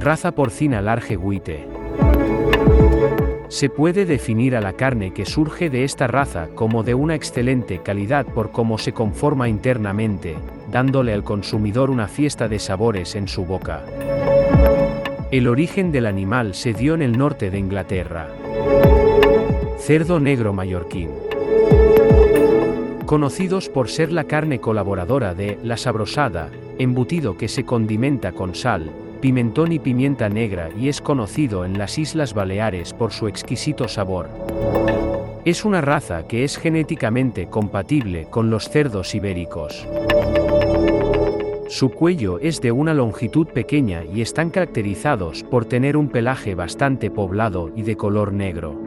Raza 0.00 0.32
porcina 0.32 0.80
Large 0.80 1.18
Guite. 1.18 1.68
Se 3.48 3.68
puede 3.68 4.06
definir 4.06 4.56
a 4.56 4.62
la 4.62 4.72
carne 4.72 5.12
que 5.12 5.26
surge 5.26 5.68
de 5.68 5.84
esta 5.84 6.06
raza 6.06 6.48
como 6.54 6.82
de 6.82 6.94
una 6.94 7.14
excelente 7.14 7.82
calidad 7.82 8.24
por 8.24 8.50
cómo 8.50 8.78
se 8.78 8.94
conforma 8.94 9.46
internamente, 9.46 10.36
dándole 10.70 11.12
al 11.12 11.24
consumidor 11.24 11.90
una 11.90 12.08
fiesta 12.08 12.48
de 12.48 12.58
sabores 12.58 13.14
en 13.14 13.28
su 13.28 13.44
boca. 13.44 13.84
El 15.30 15.48
origen 15.48 15.92
del 15.92 16.06
animal 16.06 16.54
se 16.54 16.72
dio 16.72 16.94
en 16.94 17.02
el 17.02 17.18
norte 17.18 17.50
de 17.50 17.58
Inglaterra. 17.58 18.28
Cerdo 19.78 20.20
negro 20.20 20.52
mallorquín. 20.52 21.10
Conocidos 23.06 23.68
por 23.68 23.88
ser 23.88 24.12
la 24.12 24.24
carne 24.24 24.60
colaboradora 24.60 25.34
de 25.34 25.58
la 25.62 25.76
sabrosada, 25.76 26.50
embutido 26.78 27.36
que 27.36 27.48
se 27.48 27.64
condimenta 27.64 28.32
con 28.32 28.54
sal, 28.54 28.90
pimentón 29.20 29.72
y 29.72 29.78
pimienta 29.78 30.28
negra 30.28 30.70
y 30.76 30.88
es 30.88 31.00
conocido 31.00 31.64
en 31.64 31.78
las 31.78 31.98
Islas 31.98 32.34
Baleares 32.34 32.92
por 32.92 33.12
su 33.12 33.28
exquisito 33.28 33.88
sabor. 33.88 34.28
Es 35.44 35.64
una 35.64 35.80
raza 35.80 36.26
que 36.26 36.44
es 36.44 36.58
genéticamente 36.58 37.46
compatible 37.46 38.26
con 38.30 38.50
los 38.50 38.68
cerdos 38.68 39.14
ibéricos. 39.14 39.86
Su 41.68 41.90
cuello 41.90 42.38
es 42.38 42.60
de 42.60 42.70
una 42.70 42.94
longitud 42.94 43.48
pequeña 43.48 44.04
y 44.04 44.20
están 44.20 44.50
caracterizados 44.50 45.42
por 45.42 45.64
tener 45.64 45.96
un 45.96 46.08
pelaje 46.08 46.54
bastante 46.54 47.10
poblado 47.10 47.72
y 47.74 47.82
de 47.82 47.96
color 47.96 48.32
negro. 48.32 48.80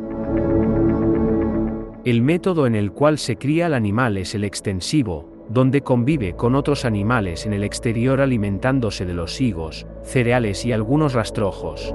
El 2.06 2.22
método 2.22 2.66
en 2.68 2.76
el 2.76 2.94
cual 2.94 3.18
se 3.18 3.36
cría 3.36 3.68
el 3.68 3.74
animal 3.74 4.18
es 4.18 4.34
el 4.34 4.46
extensivo, 4.46 5.30
donde 5.50 5.82
convive 5.82 6.36
con 6.36 6.56
otros 6.56 6.86
animales 6.86 7.46
en 7.46 7.52
el 7.52 7.66
exterior 7.66 8.22
alimentándose 8.22 9.06
de 9.06 9.14
los 9.14 9.42
higos, 9.42 9.86
cereales 10.04 10.66
y 10.66 10.72
algunos 10.72 11.14
rastrojos. 11.14 11.94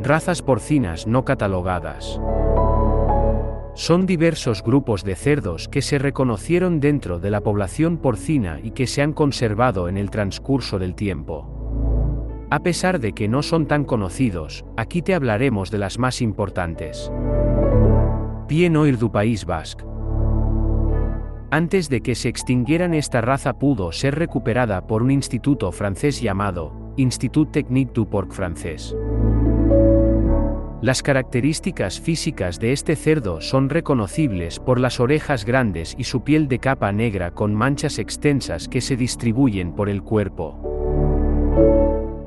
Razas 0.00 0.42
porcinas 0.42 1.06
no 1.06 1.24
catalogadas. 1.24 2.20
Son 3.78 4.06
diversos 4.06 4.64
grupos 4.64 5.04
de 5.04 5.14
cerdos 5.14 5.68
que 5.68 5.82
se 5.82 6.00
reconocieron 6.00 6.80
dentro 6.80 7.20
de 7.20 7.30
la 7.30 7.42
población 7.42 7.96
porcina 7.98 8.58
y 8.60 8.72
que 8.72 8.88
se 8.88 9.02
han 9.02 9.12
conservado 9.12 9.88
en 9.88 9.96
el 9.96 10.10
transcurso 10.10 10.80
del 10.80 10.96
tiempo. 10.96 12.48
A 12.50 12.58
pesar 12.64 12.98
de 12.98 13.12
que 13.12 13.28
no 13.28 13.40
son 13.40 13.68
tan 13.68 13.84
conocidos, 13.84 14.64
aquí 14.76 15.00
te 15.00 15.14
hablaremos 15.14 15.70
de 15.70 15.78
las 15.78 15.96
más 15.96 16.20
importantes. 16.22 17.12
Pie 18.48 18.68
Noir 18.68 18.98
du 18.98 19.12
País 19.12 19.44
Basque. 19.44 19.84
Antes 21.52 21.88
de 21.88 22.00
que 22.00 22.16
se 22.16 22.28
extinguieran 22.28 22.94
esta 22.94 23.20
raza 23.20 23.60
pudo 23.60 23.92
ser 23.92 24.16
recuperada 24.16 24.88
por 24.88 25.04
un 25.04 25.12
instituto 25.12 25.70
francés 25.70 26.20
llamado 26.20 26.72
Institut 26.96 27.52
Technique 27.52 27.92
du 27.94 28.08
Porc 28.08 28.32
francés. 28.32 28.96
Las 30.80 31.02
características 31.02 32.00
físicas 32.00 32.60
de 32.60 32.72
este 32.72 32.94
cerdo 32.94 33.40
son 33.40 33.68
reconocibles 33.68 34.60
por 34.60 34.78
las 34.78 35.00
orejas 35.00 35.44
grandes 35.44 35.96
y 35.98 36.04
su 36.04 36.22
piel 36.22 36.46
de 36.46 36.60
capa 36.60 36.92
negra 36.92 37.32
con 37.32 37.52
manchas 37.52 37.98
extensas 37.98 38.68
que 38.68 38.80
se 38.80 38.96
distribuyen 38.96 39.72
por 39.72 39.88
el 39.88 40.04
cuerpo. 40.04 40.56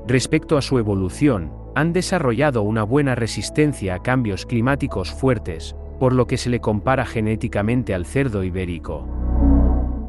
Respecto 0.05 0.57
a 0.57 0.61
su 0.61 0.79
evolución, 0.79 1.53
han 1.75 1.93
desarrollado 1.93 2.63
una 2.63 2.83
buena 2.83 3.15
resistencia 3.15 3.95
a 3.95 4.01
cambios 4.01 4.45
climáticos 4.45 5.13
fuertes, 5.13 5.73
por 5.97 6.11
lo 6.11 6.27
que 6.27 6.35
se 6.35 6.49
le 6.49 6.59
compara 6.59 7.05
genéticamente 7.05 7.93
al 7.93 8.05
cerdo 8.05 8.43
ibérico. 8.43 9.07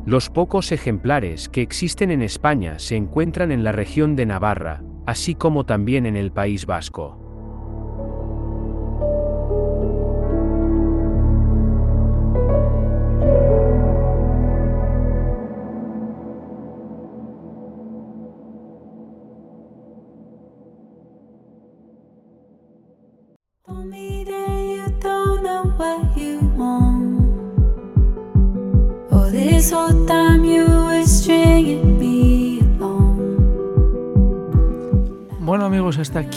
Los 0.04 0.30
pocos 0.30 0.72
ejemplares 0.72 1.48
que 1.48 1.62
existen 1.62 2.10
en 2.10 2.22
España 2.22 2.80
se 2.80 2.96
encuentran 2.96 3.52
en 3.52 3.62
la 3.62 3.70
región 3.70 4.16
de 4.16 4.26
Navarra, 4.26 4.82
así 5.06 5.36
como 5.36 5.64
también 5.64 6.06
en 6.06 6.16
el 6.16 6.32
País 6.32 6.66
Vasco. 6.66 7.21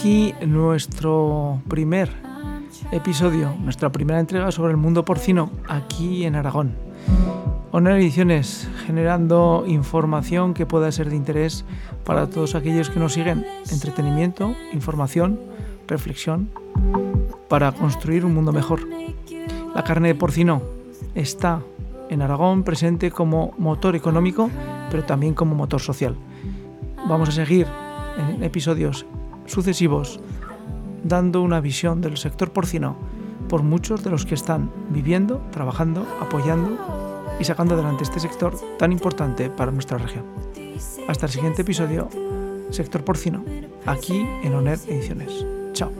Aquí 0.05 0.35
nuestro 0.45 1.63
primer 1.67 2.11
episodio, 2.91 3.55
nuestra 3.59 3.91
primera 3.91 4.19
entrega 4.19 4.51
sobre 4.51 4.69
el 4.69 4.77
mundo 4.77 5.03
porcino 5.03 5.49
aquí 5.67 6.25
en 6.25 6.35
Aragón. 6.35 6.75
Honor 7.71 7.93
Ediciones, 7.93 8.69
generando 8.85 9.63
información 9.65 10.53
que 10.53 10.67
pueda 10.67 10.91
ser 10.91 11.09
de 11.09 11.15
interés 11.15 11.65
para 12.03 12.29
todos 12.29 12.53
aquellos 12.53 12.91
que 12.91 12.99
nos 12.99 13.13
siguen, 13.13 13.47
entretenimiento, 13.71 14.53
información, 14.73 15.39
reflexión, 15.87 16.51
para 17.49 17.71
construir 17.71 18.25
un 18.25 18.35
mundo 18.35 18.51
mejor. 18.51 18.81
La 19.73 19.83
carne 19.83 20.09
de 20.09 20.15
porcino 20.15 20.61
está 21.15 21.61
en 22.11 22.21
Aragón 22.21 22.61
presente 22.61 23.09
como 23.09 23.55
motor 23.57 23.95
económico, 23.95 24.51
pero 24.91 25.03
también 25.03 25.33
como 25.33 25.55
motor 25.55 25.81
social. 25.81 26.15
Vamos 27.09 27.29
a 27.29 27.31
seguir 27.31 27.65
en 28.19 28.43
episodios 28.43 29.07
sucesivos 29.45 30.19
dando 31.03 31.41
una 31.41 31.61
visión 31.61 32.01
del 32.01 32.17
sector 32.17 32.51
porcino 32.51 32.97
por 33.47 33.61
muchos 33.63 34.03
de 34.03 34.09
los 34.09 34.25
que 34.25 34.35
están 34.35 34.71
viviendo, 34.89 35.41
trabajando, 35.51 36.05
apoyando 36.19 36.77
y 37.39 37.43
sacando 37.43 37.75
adelante 37.75 38.03
este 38.03 38.19
sector 38.19 38.55
tan 38.77 38.91
importante 38.91 39.49
para 39.49 39.71
nuestra 39.71 39.97
región. 39.97 40.25
Hasta 41.07 41.27
el 41.27 41.31
siguiente 41.31 41.61
episodio, 41.61 42.09
Sector 42.71 43.03
Porcino, 43.03 43.43
aquí 43.85 44.25
en 44.43 44.55
ONER 44.55 44.79
Ediciones. 44.87 45.45
Chao. 45.73 45.91